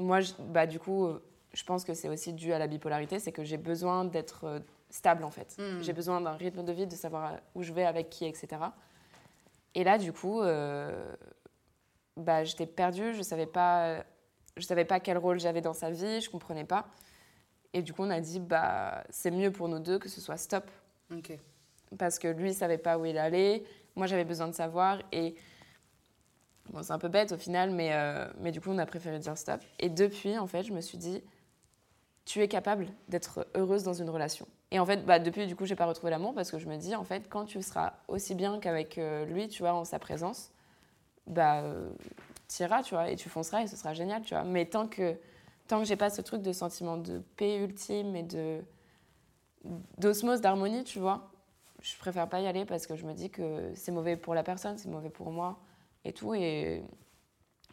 moi, 0.00 0.20
je- 0.20 0.32
bah, 0.38 0.66
du 0.66 0.78
coup, 0.78 1.08
je 1.52 1.64
pense 1.64 1.84
que 1.84 1.94
c'est 1.94 2.08
aussi 2.08 2.32
dû 2.32 2.52
à 2.52 2.58
la 2.58 2.66
bipolarité, 2.66 3.18
c'est 3.18 3.32
que 3.32 3.44
j'ai 3.44 3.56
besoin 3.56 4.04
d'être 4.04 4.44
euh, 4.44 4.58
stable 4.90 5.24
en 5.24 5.30
fait. 5.30 5.56
Mhm. 5.58 5.82
J'ai 5.82 5.92
besoin 5.92 6.20
d'un 6.20 6.32
rythme 6.32 6.64
de 6.64 6.72
vie, 6.72 6.86
de 6.86 6.94
savoir 6.94 7.34
où 7.54 7.62
je 7.62 7.72
vais, 7.72 7.84
avec 7.84 8.10
qui, 8.10 8.24
etc. 8.24 8.48
Et 9.74 9.84
là, 9.84 9.98
du 9.98 10.12
coup, 10.12 10.40
euh, 10.42 11.14
bah, 12.16 12.44
j'étais 12.44 12.66
perdue, 12.66 13.14
je 13.14 13.22
savais 13.22 13.46
pas, 13.46 14.04
je 14.56 14.62
savais 14.64 14.84
pas 14.84 15.00
quel 15.00 15.18
rôle 15.18 15.38
j'avais 15.40 15.60
dans 15.60 15.72
sa 15.74 15.90
vie, 15.90 16.20
je 16.20 16.30
comprenais 16.30 16.64
pas. 16.64 16.86
Et 17.72 17.82
du 17.82 17.92
coup, 17.92 18.02
on 18.02 18.10
a 18.10 18.20
dit, 18.20 18.40
bah, 18.40 19.04
c'est 19.10 19.30
mieux 19.30 19.52
pour 19.52 19.68
nous 19.68 19.78
deux 19.78 19.98
que 19.98 20.08
ce 20.08 20.20
soit 20.20 20.36
stop 20.36 20.68
parce 21.98 22.18
que 22.18 22.28
lui 22.28 22.52
savait 22.52 22.78
pas 22.78 22.98
où 22.98 23.04
il 23.04 23.16
allait, 23.18 23.64
moi 23.96 24.06
j'avais 24.06 24.24
besoin 24.24 24.46
de 24.48 24.54
savoir 24.54 24.98
et 25.12 25.34
bon 26.68 26.82
c'est 26.82 26.92
un 26.92 26.98
peu 26.98 27.08
bête 27.08 27.32
au 27.32 27.38
final 27.38 27.70
mais, 27.70 27.92
euh, 27.92 28.26
mais 28.40 28.52
du 28.52 28.60
coup 28.60 28.70
on 28.70 28.78
a 28.78 28.86
préféré 28.86 29.18
dire 29.18 29.36
stop. 29.36 29.60
Et 29.78 29.88
depuis 29.88 30.38
en 30.38 30.46
fait 30.46 30.62
je 30.62 30.72
me 30.72 30.80
suis 30.80 30.98
dit 30.98 31.22
tu 32.24 32.40
es 32.42 32.48
capable 32.48 32.86
d'être 33.08 33.46
heureuse 33.56 33.82
dans 33.82 33.94
une 33.94 34.10
relation. 34.10 34.46
Et 34.70 34.78
en 34.78 34.86
fait 34.86 35.04
bah, 35.04 35.18
depuis 35.18 35.46
du 35.46 35.56
coup 35.56 35.64
j'ai 35.64 35.76
pas 35.76 35.86
retrouvé 35.86 36.10
l'amour 36.10 36.34
parce 36.34 36.50
que 36.50 36.58
je 36.58 36.68
me 36.68 36.76
dis 36.76 36.94
en 36.94 37.04
fait 37.04 37.28
quand 37.28 37.44
tu 37.44 37.60
seras 37.62 37.94
aussi 38.08 38.34
bien 38.34 38.60
qu'avec 38.60 38.98
euh, 38.98 39.24
lui 39.24 39.48
tu 39.48 39.62
vois 39.62 39.72
en 39.72 39.84
sa 39.84 39.98
présence 39.98 40.52
bah 41.26 41.60
euh, 41.62 41.90
tu 42.48 42.62
iras, 42.62 42.82
tu 42.82 42.94
vois, 42.94 43.10
et 43.10 43.16
tu 43.16 43.28
fonceras 43.28 43.62
et 43.62 43.66
ce 43.66 43.76
sera 43.76 43.94
génial, 43.94 44.22
tu 44.22 44.34
vois. 44.34 44.44
Mais 44.44 44.66
tant 44.66 44.88
que, 44.88 45.16
tant 45.68 45.78
que 45.78 45.84
j'ai 45.86 45.96
pas 45.96 46.10
ce 46.10 46.20
truc 46.20 46.42
de 46.42 46.52
sentiment 46.52 46.96
de 46.96 47.22
paix 47.36 47.56
ultime 47.56 48.16
et 48.16 48.22
de 48.22 48.60
d'osmose, 49.98 50.40
d'harmonie, 50.40 50.84
tu 50.84 50.98
vois, 50.98 51.30
je 51.82 51.96
préfère 51.98 52.28
pas 52.28 52.40
y 52.40 52.46
aller 52.46 52.64
parce 52.64 52.86
que 52.86 52.96
je 52.96 53.04
me 53.04 53.12
dis 53.12 53.30
que 53.30 53.70
c'est 53.74 53.92
mauvais 53.92 54.16
pour 54.16 54.34
la 54.34 54.42
personne, 54.42 54.78
c'est 54.78 54.88
mauvais 54.88 55.10
pour 55.10 55.30
moi 55.30 55.58
et 56.04 56.12
tout. 56.12 56.34
Et 56.34 56.82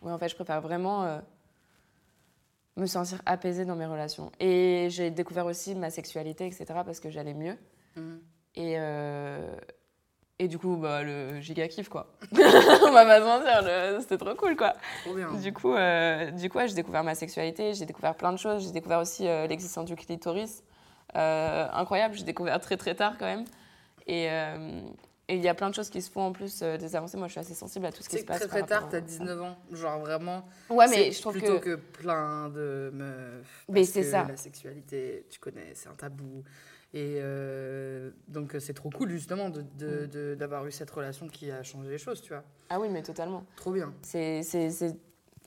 ouais, 0.02 0.12
en 0.12 0.18
fait, 0.18 0.30
je 0.30 0.36
préfère 0.36 0.62
vraiment 0.62 1.04
euh, 1.04 1.20
me 2.76 2.86
sentir 2.86 3.22
apaisée 3.26 3.66
dans 3.66 3.76
mes 3.76 3.86
relations. 3.86 4.32
Et 4.40 4.88
j'ai 4.90 5.10
découvert 5.12 5.46
aussi 5.46 5.76
ma 5.76 5.90
sexualité, 5.90 6.46
etc., 6.46 6.66
parce 6.86 7.00
que 7.00 7.10
j'allais 7.10 7.34
mieux. 7.34 7.58
Mhm. 7.96 8.22
Et, 8.56 8.76
euh, 8.78 9.56
et 10.40 10.48
du 10.48 10.58
coup, 10.60 10.78
bah, 10.78 11.02
le 11.04 11.40
giga 11.42 11.68
kiff, 11.68 11.90
quoi. 11.90 12.08
On 12.34 12.92
va 12.92 13.06
pas 13.06 13.20
se 13.20 13.26
mentir, 13.26 13.62
le- 13.64 14.00
c'était 14.02 14.18
trop 14.18 14.36
cool, 14.36 14.56
quoi. 14.56 14.74
Trop 15.04 15.16
bien. 15.16 15.32
Du 15.34 15.52
coup, 15.54 15.74
euh, 15.74 16.30
du 16.32 16.50
coup 16.50 16.58
ouais, 16.60 16.68
j'ai 16.68 16.76
découvert 16.76 17.04
ma 17.04 17.16
sexualité, 17.16 17.74
j'ai 17.74 17.86
découvert 17.86 18.16
plein 18.16 18.32
de 18.34 18.38
choses, 18.38 18.66
j'ai 18.66 18.72
découvert 18.72 19.00
aussi 19.00 19.24
l'existence 19.24 19.86
du 19.86 19.96
clitoris. 19.96 20.64
Incroyable, 21.14 22.14
j'ai 22.16 22.24
découvert 22.24 22.60
très 22.60 22.78
très 22.78 22.94
tard 22.94 23.16
quand 23.18 23.26
même. 23.26 23.46
Et 24.06 24.28
et 25.30 25.36
il 25.36 25.42
y 25.44 25.48
a 25.50 25.54
plein 25.54 25.70
de 25.70 25.76
choses 25.76 25.90
qui 25.90 26.02
se 26.02 26.10
font 26.10 26.22
en 26.22 26.32
plus 26.32 26.62
euh, 26.62 26.78
des 26.78 26.96
avancées. 26.96 27.18
Moi, 27.18 27.28
je 27.28 27.32
suis 27.34 27.40
assez 27.42 27.54
sensible 27.54 27.86
à 27.86 27.92
tout 27.92 28.02
ce 28.02 28.10
qui 28.10 28.16
C'est 28.16 28.22
se 28.22 28.26
passe. 28.28 28.40
très 28.40 28.48
par 28.48 28.68
très 28.68 28.68
tard, 28.68 28.88
t'as 28.90 28.98
à- 28.98 29.02
19 29.02 29.42
ans. 29.42 29.58
Genre 29.74 30.00
vraiment. 30.00 30.46
Ouais, 30.70 30.88
mais 30.88 30.96
c'est 30.96 31.12
je 31.12 31.22
trouve 31.22 31.34
plutôt 31.34 31.60
que... 31.60 31.72
que... 31.72 31.76
plein 31.76 32.50
de 32.50 32.92
meufs. 32.94 33.66
Mais 33.70 33.84
c'est 33.84 34.04
ça. 34.04 34.26
La 34.28 34.38
sexualité, 34.38 35.26
tu 35.30 35.40
connais, 35.40 35.72
c'est 35.74 35.90
un 35.90 35.96
tabou. 35.96 36.44
Et 36.94 37.18
euh, 37.20 38.12
donc 38.30 38.56
c'est 38.60 38.74
trop 38.74 38.90
cool 38.90 39.10
justement 39.10 39.50
Mm. 39.50 40.36
d'avoir 40.36 40.66
eu 40.66 40.72
cette 40.72 40.90
relation 40.90 41.28
qui 41.28 41.52
a 41.52 41.62
changé 41.62 41.90
les 41.90 41.98
choses, 41.98 42.22
tu 42.22 42.30
vois. 42.34 42.44
Ah 42.70 42.80
oui, 42.80 42.88
mais 42.90 43.04
totalement. 43.04 43.44
Trop 43.58 43.72
bien. 43.72 43.94
C'est- 44.02 44.42
C'est 44.44 44.70
c'est- 44.70 44.96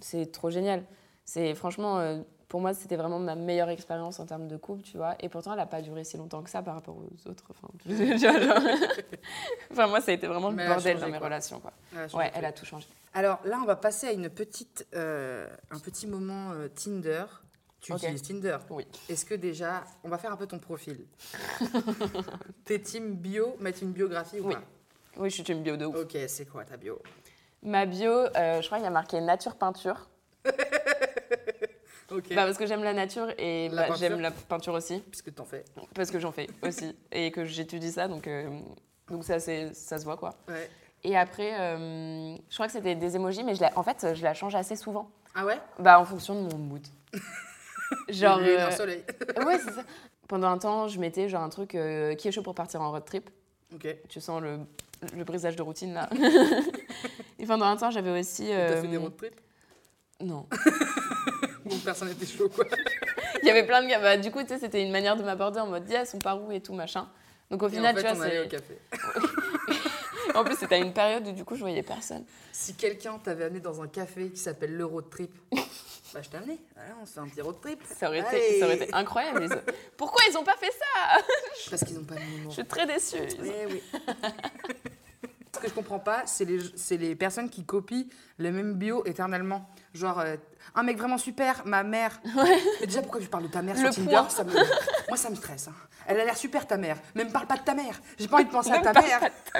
c'est 0.00 0.30
trop 0.30 0.50
génial. 0.50 0.84
C'est 1.24 1.54
franchement, 1.54 1.98
euh, 2.00 2.20
pour 2.50 2.60
moi, 2.60 2.74
c'était 2.74 2.96
vraiment 2.96 3.18
ma 3.20 3.36
meilleure 3.36 3.68
expérience 3.70 4.18
en 4.20 4.26
termes 4.26 4.48
de 4.48 4.56
couple, 4.56 4.82
tu 4.82 4.96
vois. 4.98 5.14
Et 5.20 5.28
pourtant, 5.28 5.52
elle 5.52 5.58
n'a 5.58 5.66
pas 5.66 5.80
duré 5.82 6.02
si 6.04 6.16
longtemps 6.16 6.42
que 6.42 6.50
ça 6.50 6.60
par 6.62 6.74
rapport 6.74 6.96
aux 6.96 7.28
autres. 7.30 7.44
Enfin, 7.48 7.68
tu 7.78 7.94
vois, 7.94 8.16
genre- 8.18 8.60
enfin, 9.70 9.86
moi, 9.86 10.00
ça 10.00 10.10
a 10.10 10.14
été 10.14 10.26
vraiment 10.26 10.50
Mais 10.50 10.64
le 10.64 10.68
elle 10.70 10.74
bordel 10.74 10.92
changé, 10.94 11.06
dans 11.06 11.12
mes 11.12 11.18
quoi. 11.18 11.26
relations, 11.28 11.60
quoi. 11.60 11.72
Je 11.92 12.16
Ouais, 12.16 12.30
elle 12.34 12.44
a 12.44 12.52
tout 12.52 12.66
changé. 12.66 12.86
Alors 13.14 13.38
là, 13.44 13.58
on 13.62 13.66
va 13.66 13.76
passer 13.76 14.08
à 14.08 14.12
une 14.12 14.28
petite, 14.28 14.86
euh, 14.96 15.46
un 15.70 15.78
petit 15.78 16.06
moment 16.08 16.50
euh, 16.52 16.68
Tinder. 16.68 17.24
Tu 17.80 17.92
Ok. 17.92 18.02
utilises 18.02 18.22
Tinder 18.22 18.58
Oui. 18.68 18.84
Est-ce 19.08 19.24
que 19.24 19.34
déjà, 19.34 19.84
on 20.04 20.08
va 20.08 20.18
faire 20.18 20.32
un 20.32 20.36
peu 20.36 20.46
ton 20.46 20.58
profil 20.58 21.06
T'es 22.64 22.78
team 22.80 23.14
bio, 23.14 23.56
mettre 23.60 23.82
une 23.82 23.92
biographie 23.92 24.40
ou 24.40 24.48
Oui. 24.48 24.54
pas? 24.54 24.62
Oui, 25.16 25.30
je 25.30 25.42
suis 25.42 25.52
une 25.52 25.62
bio 25.62 25.76
de 25.76 25.86
ouf. 25.86 25.96
Ok, 25.96 26.16
c'est 26.28 26.46
quoi 26.46 26.64
ta 26.64 26.76
bio? 26.76 27.00
Ma 27.62 27.86
bio, 27.86 28.10
euh, 28.10 28.60
je 28.60 28.66
crois 28.66 28.78
qu'il 28.78 28.84
y 28.84 28.88
a 28.88 28.90
marqué 28.90 29.20
nature 29.20 29.56
peinture. 29.56 30.08
Bah, 32.10 32.44
parce 32.44 32.58
que 32.58 32.66
j'aime 32.66 32.82
la 32.82 32.92
nature 32.92 33.28
et 33.38 33.68
bah, 33.70 33.86
j'aime 33.98 34.20
la 34.20 34.30
peinture 34.30 34.74
aussi. 34.74 35.00
Puisque 35.10 35.34
t'en 35.34 35.44
fais. 35.44 35.64
Parce 35.94 36.10
que 36.10 36.18
j'en 36.18 36.32
fais 36.32 36.48
aussi. 36.62 36.94
et 37.12 37.30
que 37.30 37.44
j'étudie 37.44 37.92
ça, 37.92 38.08
donc, 38.08 38.26
euh, 38.26 38.48
donc 39.08 39.24
ça, 39.24 39.38
ça 39.40 39.98
se 39.98 40.04
voit, 40.04 40.16
quoi. 40.16 40.34
Ouais. 40.48 40.68
Et 41.04 41.16
après, 41.16 41.58
euh, 41.58 42.34
je 42.48 42.54
crois 42.54 42.66
que 42.66 42.72
c'était 42.72 42.94
des 42.94 43.16
emojis, 43.16 43.42
mais 43.44 43.54
je 43.54 43.60
la- 43.62 43.72
en 43.76 43.82
fait, 43.82 44.14
je 44.14 44.22
la 44.22 44.34
change 44.34 44.54
assez 44.54 44.76
souvent. 44.76 45.10
Ah 45.34 45.44
ouais? 45.46 45.58
Bah, 45.78 45.98
en 46.00 46.04
fonction 46.04 46.34
de 46.42 46.52
mon 46.52 46.58
mood. 46.58 46.86
genre. 48.08 48.38
Une 48.38 48.44
lune, 48.46 48.56
euh, 48.58 48.70
soleil. 48.70 49.04
ouais, 49.46 49.58
c'est 49.58 49.72
ça. 49.72 49.82
Pendant 50.28 50.48
un 50.48 50.58
temps, 50.58 50.88
je 50.88 50.98
mettais 51.00 51.28
genre 51.28 51.42
un 51.42 51.48
truc 51.48 51.74
euh, 51.74 52.14
qui 52.14 52.28
est 52.28 52.32
chaud 52.32 52.42
pour 52.42 52.54
partir 52.54 52.80
en 52.82 52.90
road 52.90 53.04
trip. 53.04 53.30
Ok. 53.74 53.86
Tu 54.08 54.20
sens 54.20 54.40
le, 54.42 54.58
le 55.16 55.24
brisage 55.24 55.56
de 55.56 55.62
routine 55.62 55.94
là. 55.94 56.08
Et 57.38 57.46
pendant 57.46 57.66
un 57.66 57.76
temps, 57.76 57.90
j'avais 57.90 58.10
aussi. 58.18 58.48
T'as 58.48 58.80
fait 58.80 58.88
des 58.88 58.96
road 58.96 59.16
trips? 59.16 59.40
Non. 60.20 60.46
Bon, 61.64 61.76
personne 61.84 62.08
n'était 62.08 62.26
chaud, 62.26 62.48
quoi. 62.48 62.64
Il 63.42 63.46
y 63.46 63.50
avait 63.50 63.66
plein 63.66 63.82
de 63.82 63.88
gars. 63.88 63.98
Bah, 64.00 64.16
du 64.16 64.30
coup, 64.30 64.42
tu 64.42 64.48
sais, 64.48 64.58
c'était 64.58 64.82
une 64.82 64.90
manière 64.92 65.16
de 65.16 65.22
m'aborder 65.22 65.60
en 65.60 65.66
mode 65.66 65.88
yes, 65.88 66.12
on 66.14 66.18
part 66.18 66.42
où 66.42 66.50
et 66.52 66.60
tout 66.60 66.74
machin. 66.74 67.08
Donc 67.50 67.62
au 67.62 67.68
Et 67.68 67.72
final, 67.72 67.94
en 67.94 67.98
fait, 67.98 68.04
tu 68.04 68.10
on 68.12 68.14
vois, 68.14 68.24
allait 68.26 68.40
au 68.40 68.42
c'est. 68.44 68.48
café. 68.48 68.78
En 70.34 70.44
plus, 70.44 70.54
c'était 70.56 70.76
à 70.76 70.78
une 70.78 70.92
période 70.92 71.26
où 71.26 71.32
du 71.32 71.44
coup, 71.44 71.56
je 71.56 71.60
voyais 71.60 71.82
personne. 71.82 72.24
Si 72.52 72.74
quelqu'un 72.74 73.18
t'avait 73.18 73.44
amené 73.44 73.58
dans 73.58 73.82
un 73.82 73.88
café 73.88 74.30
qui 74.30 74.38
s'appelle 74.38 74.76
le 74.76 74.84
road 74.84 75.10
trip, 75.10 75.32
bah 76.14 76.20
je 76.22 76.28
t'ai 76.28 76.36
amené. 76.36 76.56
Voilà, 76.76 76.90
on 77.02 77.04
se 77.06 77.14
fait 77.14 77.18
un 77.20 77.26
petit 77.26 77.40
road 77.40 77.56
trip. 77.60 77.80
Ça 77.98 78.06
aurait, 78.06 78.20
été, 78.20 78.60
ça 78.60 78.66
aurait 78.66 78.76
été 78.76 78.94
incroyable. 78.94 79.42
Ils 79.42 79.52
ont- 79.52 79.62
Pourquoi 79.96 80.22
ils 80.30 80.36
ont 80.38 80.44
pas 80.44 80.56
fait 80.56 80.70
ça? 80.70 81.20
Parce 81.68 81.82
qu'ils 81.84 81.96
n'ont 81.96 82.04
pas 82.04 82.14
mis 82.14 82.44
Je 82.48 82.50
suis 82.50 82.64
très 82.64 82.86
déçue. 82.86 83.16
Ont- 83.16 83.26
Eh 83.44 83.66
oui. 83.72 83.82
Que 85.60 85.68
je 85.68 85.74
comprends 85.74 85.98
pas, 85.98 86.22
c'est 86.26 86.44
les, 86.44 86.58
c'est 86.76 86.96
les 86.96 87.14
personnes 87.14 87.50
qui 87.50 87.64
copient 87.64 88.04
les 88.38 88.50
mêmes 88.50 88.74
bios 88.74 89.04
éternellement. 89.04 89.68
Genre, 89.94 90.18
euh, 90.20 90.36
un 90.74 90.82
mec 90.82 90.96
vraiment 90.98 91.18
super, 91.18 91.62
ma 91.66 91.82
mère. 91.82 92.20
Mais 92.80 92.86
déjà, 92.86 93.02
pourquoi 93.02 93.20
tu 93.20 93.28
parles 93.28 93.44
de 93.44 93.48
ta 93.48 93.60
mère 93.62 93.74
Le 93.76 93.92
sur 93.92 94.02
Tinder 94.04 94.16
point. 94.16 94.28
ça 94.30 94.44
me... 94.44 94.52
Moi, 94.52 95.16
ça 95.16 95.30
me 95.30 95.34
stresse. 95.36 95.68
hein. 95.68 95.74
Elle 96.06 96.18
a 96.20 96.24
l'air 96.24 96.36
super, 96.36 96.66
ta 96.66 96.76
mère. 96.76 96.96
Mais 97.14 97.24
me 97.24 97.30
parle 97.30 97.46
pas 97.46 97.56
de 97.56 97.62
ta 97.62 97.74
mère. 97.74 98.00
J'ai 98.18 98.26
pas 98.28 98.36
envie 98.36 98.46
de 98.46 98.50
penser 98.50 98.70
à 98.70 98.80
Même 98.80 98.82
ta 98.82 98.92
mère. 99.00 99.20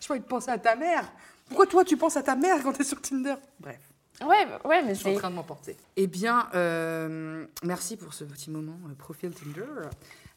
J'ai 0.00 0.08
pas 0.08 0.14
envie 0.14 0.20
de 0.20 0.26
penser 0.26 0.50
à 0.50 0.58
ta 0.58 0.76
mère. 0.76 1.04
Pourquoi 1.48 1.66
toi, 1.66 1.84
tu 1.84 1.96
penses 1.96 2.16
à 2.16 2.22
ta 2.22 2.36
mère 2.36 2.62
quand 2.62 2.72
t'es 2.72 2.84
sur 2.84 3.00
Tinder? 3.00 3.34
Bref. 3.58 3.80
Ouais, 4.22 4.46
ouais, 4.66 4.82
mais 4.82 4.94
Je 4.94 5.00
suis 5.00 5.14
en 5.14 5.18
train 5.18 5.30
de 5.30 5.34
m'emporter. 5.36 5.76
Eh 5.96 6.06
bien, 6.06 6.48
euh, 6.54 7.46
merci 7.64 7.96
pour 7.96 8.12
ce 8.12 8.24
petit 8.24 8.50
moment 8.50 8.76
euh, 8.88 8.94
profil 8.94 9.32
Tinder. 9.32 9.64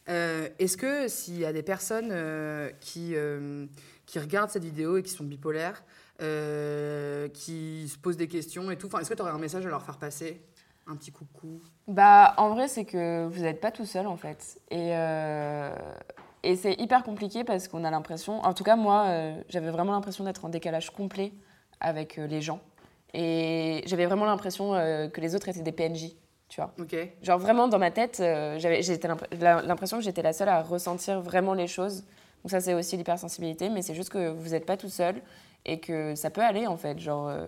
Euh, 0.09 0.47
Est-ce 0.59 0.77
que 0.77 1.07
s'il 1.07 1.37
y 1.39 1.45
a 1.45 1.53
des 1.53 1.63
personnes 1.63 2.09
euh, 2.11 2.69
qui, 2.79 3.11
euh, 3.15 3.65
qui 4.13 4.19
regardent 4.19 4.51
cette 4.51 4.63
vidéo 4.63 4.97
et 4.97 5.01
qui 5.01 5.09
sont 5.09 5.23
bipolaires, 5.23 5.83
euh, 6.21 7.27
qui 7.29 7.87
se 7.87 7.97
posent 7.97 8.15
des 8.15 8.27
questions 8.27 8.69
et 8.69 8.77
tout, 8.77 8.85
enfin, 8.85 8.99
est-ce 8.99 9.09
que 9.09 9.15
tu 9.15 9.23
aurais 9.23 9.31
un 9.31 9.39
message 9.39 9.65
à 9.65 9.69
leur 9.69 9.81
faire 9.81 9.97
passer? 9.97 10.45
Un 10.85 10.95
petit 10.95 11.11
coucou? 11.11 11.63
Bah, 11.87 12.35
en 12.37 12.53
vrai, 12.53 12.67
c'est 12.67 12.85
que 12.85 13.25
vous 13.25 13.41
n'êtes 13.41 13.59
pas 13.59 13.71
tout 13.71 13.87
seul, 13.87 14.05
en 14.05 14.15
fait. 14.15 14.61
Et, 14.69 14.95
euh, 14.95 15.75
et 16.43 16.55
c'est 16.55 16.79
hyper 16.79 17.01
compliqué 17.01 17.43
parce 17.43 17.67
qu'on 17.67 17.83
a 17.83 17.89
l'impression, 17.89 18.39
en 18.41 18.53
tout 18.53 18.63
cas, 18.63 18.75
moi, 18.75 19.05
euh, 19.07 19.41
j'avais 19.49 19.71
vraiment 19.71 19.93
l'impression 19.93 20.23
d'être 20.25 20.45
en 20.45 20.49
décalage 20.49 20.91
complet 20.91 21.33
avec 21.79 22.17
les 22.17 22.41
gens. 22.43 22.61
Et 23.15 23.81
j'avais 23.87 24.05
vraiment 24.05 24.25
l'impression 24.25 24.73
que 24.73 25.21
les 25.21 25.33
autres 25.33 25.49
étaient 25.49 25.63
des 25.63 25.71
PNJ, 25.71 26.11
tu 26.49 26.61
vois. 26.61 26.71
Ok. 26.79 26.95
Genre, 27.23 27.39
vraiment, 27.39 27.67
dans 27.67 27.79
ma 27.79 27.89
tête, 27.89 28.17
j'avais 28.19 28.81
l'impression 29.41 29.97
que 29.97 30.03
j'étais 30.03 30.21
la 30.21 30.33
seule 30.33 30.49
à 30.49 30.61
ressentir 30.61 31.19
vraiment 31.19 31.55
les 31.55 31.67
choses. 31.67 32.03
Donc, 32.43 32.51
ça, 32.51 32.61
c'est 32.61 32.73
aussi 32.73 32.97
l'hypersensibilité, 32.97 33.69
mais 33.69 33.81
c'est 33.81 33.95
juste 33.95 34.09
que 34.09 34.29
vous 34.29 34.49
n'êtes 34.49 34.65
pas 34.65 34.77
tout 34.77 34.89
seul 34.89 35.21
et 35.65 35.79
que 35.79 36.15
ça 36.15 36.29
peut 36.29 36.41
aller, 36.41 36.67
en 36.67 36.77
fait. 36.77 36.99
Genre. 36.99 37.27
euh, 37.27 37.47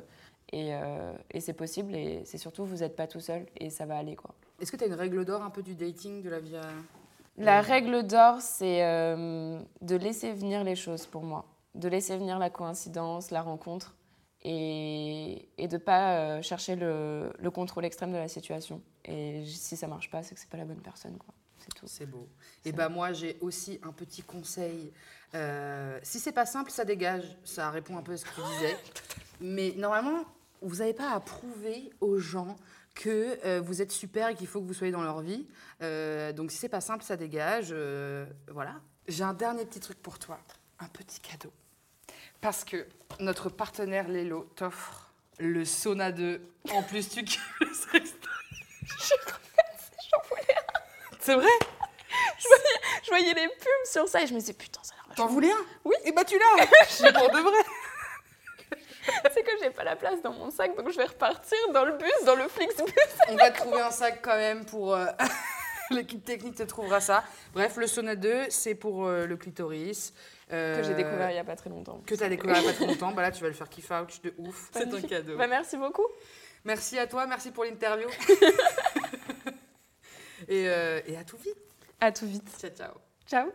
et, 0.54 0.76
euh, 0.76 1.12
et 1.32 1.40
c'est 1.40 1.54
possible, 1.54 1.96
et 1.96 2.22
c'est 2.24 2.38
surtout, 2.38 2.66
vous 2.66 2.78
n'êtes 2.78 2.96
pas 2.96 3.08
tout 3.08 3.20
seul, 3.20 3.48
et 3.58 3.72
ça 3.72 3.88
va 3.88 3.98
aller, 3.98 4.16
quoi. 4.16 4.30
Est-ce 4.62 4.72
que 4.72 4.78
tu 4.78 4.84
as 4.84 4.88
une 4.88 4.94
règle 4.94 5.26
d'or 5.26 5.42
un 5.42 5.50
peu 5.50 5.64
du 5.64 5.74
dating, 5.74 6.22
de 6.22 6.30
la 6.30 6.40
vie 6.40 6.56
à... 6.56 6.62
La 7.38 7.62
règle 7.62 8.04
d'or, 8.04 8.40
c'est 8.42 8.84
euh, 8.86 9.60
de 9.82 9.96
laisser 9.96 10.32
venir 10.34 10.64
les 10.64 10.76
choses 10.76 11.08
pour 11.08 11.24
moi. 11.24 11.46
De 11.74 11.90
laisser 11.90 12.16
venir 12.16 12.38
la 12.38 12.52
coïncidence, 12.52 13.32
la 13.32 13.42
rencontre, 13.42 13.96
et, 14.44 15.50
et 15.58 15.68
de 15.68 15.74
ne 15.74 15.82
pas 15.82 16.42
chercher 16.44 16.76
le, 16.76 17.34
le 17.38 17.52
contrôle 17.52 17.84
extrême 17.84 18.12
de 18.12 18.18
la 18.18 18.28
situation. 18.30 18.82
Et 19.04 19.44
si 19.48 19.76
ça 19.76 19.88
marche 19.88 20.12
pas, 20.12 20.22
c'est 20.22 20.36
que 20.36 20.40
c'est 20.40 20.50
pas 20.50 20.58
la 20.58 20.66
bonne 20.66 20.82
personne, 20.82 21.18
quoi. 21.18 21.34
C'est 21.66 21.74
tout. 21.74 21.88
C'est 21.88 22.06
beau. 22.06 22.28
Et 22.64 22.72
bah 22.72 22.90
moi 22.90 23.12
j'ai 23.14 23.38
aussi 23.42 23.80
un 23.84 23.92
petit 23.92 24.22
conseil. 24.22 24.94
Euh, 25.34 26.00
si 26.04 26.20
c'est 26.20 26.32
pas 26.32 26.46
simple, 26.46 26.70
ça 26.70 26.86
dégage. 26.86 27.38
Ça 27.44 27.72
répond 27.72 27.98
un 27.98 28.04
peu 28.04 28.14
à 28.14 28.18
ce 28.18 28.26
que 28.26 28.36
tu 28.36 28.42
disais. 28.54 28.78
Mais 29.42 29.74
normalement, 29.76 30.24
vous 30.62 30.78
n'avez 30.78 30.94
pas 30.94 31.12
à 31.12 31.20
prouver 31.20 31.92
aux 32.02 32.18
gens 32.20 32.56
que 32.94 33.38
euh, 33.46 33.62
vous 33.62 33.82
êtes 33.82 33.92
super 33.92 34.30
et 34.30 34.36
qu'il 34.36 34.48
faut 34.48 34.62
que 34.62 34.68
vous 34.68 34.74
soyez 34.74 34.92
dans 34.92 35.04
leur 35.04 35.22
vie. 35.22 35.46
Euh, 35.82 36.32
donc 36.32 36.52
si 36.52 36.58
c'est 36.58 36.70
pas 36.70 36.82
simple, 36.82 37.04
ça 37.04 37.18
dégage. 37.18 37.70
Euh, 37.72 38.26
voilà. 38.48 38.76
J'ai 39.08 39.24
un 39.24 39.34
dernier 39.34 39.66
petit 39.66 39.80
truc 39.80 40.02
pour 40.02 40.18
toi. 40.18 40.40
Un 40.80 40.88
petit 40.88 41.20
cadeau. 41.20 41.52
Parce 42.42 42.64
que 42.64 42.88
notre 43.20 43.50
partenaire 43.50 44.08
Lélo 44.08 44.50
t'offre 44.56 45.14
le 45.40 45.66
sauna 45.66 46.12
2. 46.12 46.42
En 46.72 46.84
plus, 46.84 47.10
tu 47.10 47.24
kiffes 47.26 47.60
le 47.60 47.74
sexe. 47.74 48.14
C'est 51.26 51.34
vrai 51.36 51.50
Je 53.04 53.10
voyais 53.10 53.34
les 53.34 53.48
pubs 53.48 53.86
sur 53.86 54.08
ça 54.08 54.22
et 54.22 54.28
je 54.28 54.34
me 54.34 54.40
disais, 54.40 54.54
putain, 54.54 54.80
ça 54.84 54.94
a 54.94 55.08
l'air 55.08 55.16
T'en 55.16 55.26
voulais 55.28 55.52
un 55.52 55.66
Oui. 55.84 55.96
Et 56.06 56.12
bah 56.12 56.24
tu 56.24 56.38
l'as 56.38 56.66
C'est 56.88 57.12
pour 57.14 57.30
de 57.32 57.40
vrai 57.40 57.58
C'est 59.34 59.44
que 59.44 59.52
j'ai 59.62 59.70
pas 59.72 59.84
la 59.84 59.96
place 59.96 60.22
dans 60.22 60.34
mon 60.34 60.52
sac, 60.52 60.76
donc 60.76 60.90
je 60.92 60.98
vais 60.98 61.06
repartir 61.06 61.58
dans 61.74 61.84
le 61.86 61.94
bus, 61.94 62.12
dans 62.26 62.36
le 62.36 62.48
Flixbus. 62.48 62.84
On 63.30 63.36
va 63.36 63.50
te 63.52 63.58
trouver 63.58 63.82
un 63.82 63.92
sac 63.92 64.20
quand 64.22 64.36
même 64.38 64.66
pour... 64.66 64.94
euh, 64.94 65.06
L'équipe 65.92 66.24
technique 66.26 66.56
te 66.56 66.64
trouvera 66.64 67.00
ça. 67.00 67.24
Bref, 67.54 67.78
le 67.78 67.86
sauna 67.88 68.16
2, 68.16 68.46
c'est 68.50 68.74
pour 68.76 69.06
euh, 69.06 69.26
le 69.28 69.38
clitoris. 69.38 70.14
euh, 70.52 70.78
Que 70.78 70.84
j'ai 70.84 70.96
découvert 70.96 71.30
il 71.32 71.36
y 71.36 71.40
a 71.40 71.44
pas 71.44 71.56
très 71.56 71.70
longtemps. 71.70 72.02
Que 72.08 72.16
t'as 72.16 72.28
découvert 72.30 72.58
il 72.58 72.64
y 72.64 72.68
a 72.68 72.72
pas 72.72 72.76
très 72.76 72.88
longtemps. 72.88 73.12
Bah 73.12 73.22
là, 73.22 73.32
tu 73.32 73.42
vas 73.44 73.50
le 73.50 73.54
faire 73.54 73.70
kiff 73.70 73.92
out 73.92 74.20
de 74.24 74.34
ouf. 74.40 74.70
C'est 74.74 74.92
un 74.92 75.02
cadeau. 75.02 75.38
Bah, 75.38 75.46
merci 75.48 75.78
beaucoup. 75.78 76.08
Merci 76.64 76.98
à 76.98 77.06
toi, 77.06 77.28
merci 77.28 77.52
pour 77.52 77.64
l'interview. 77.66 78.08
Et, 80.48 80.70
euh, 80.70 81.02
et 81.06 81.18
à 81.18 81.24
tout 81.24 81.38
vite. 81.38 81.58
À 82.00 82.12
tout 82.12 82.26
vite. 82.28 82.50
Ciao, 82.60 82.72
ciao. 82.72 82.94
Ciao. 83.28 83.52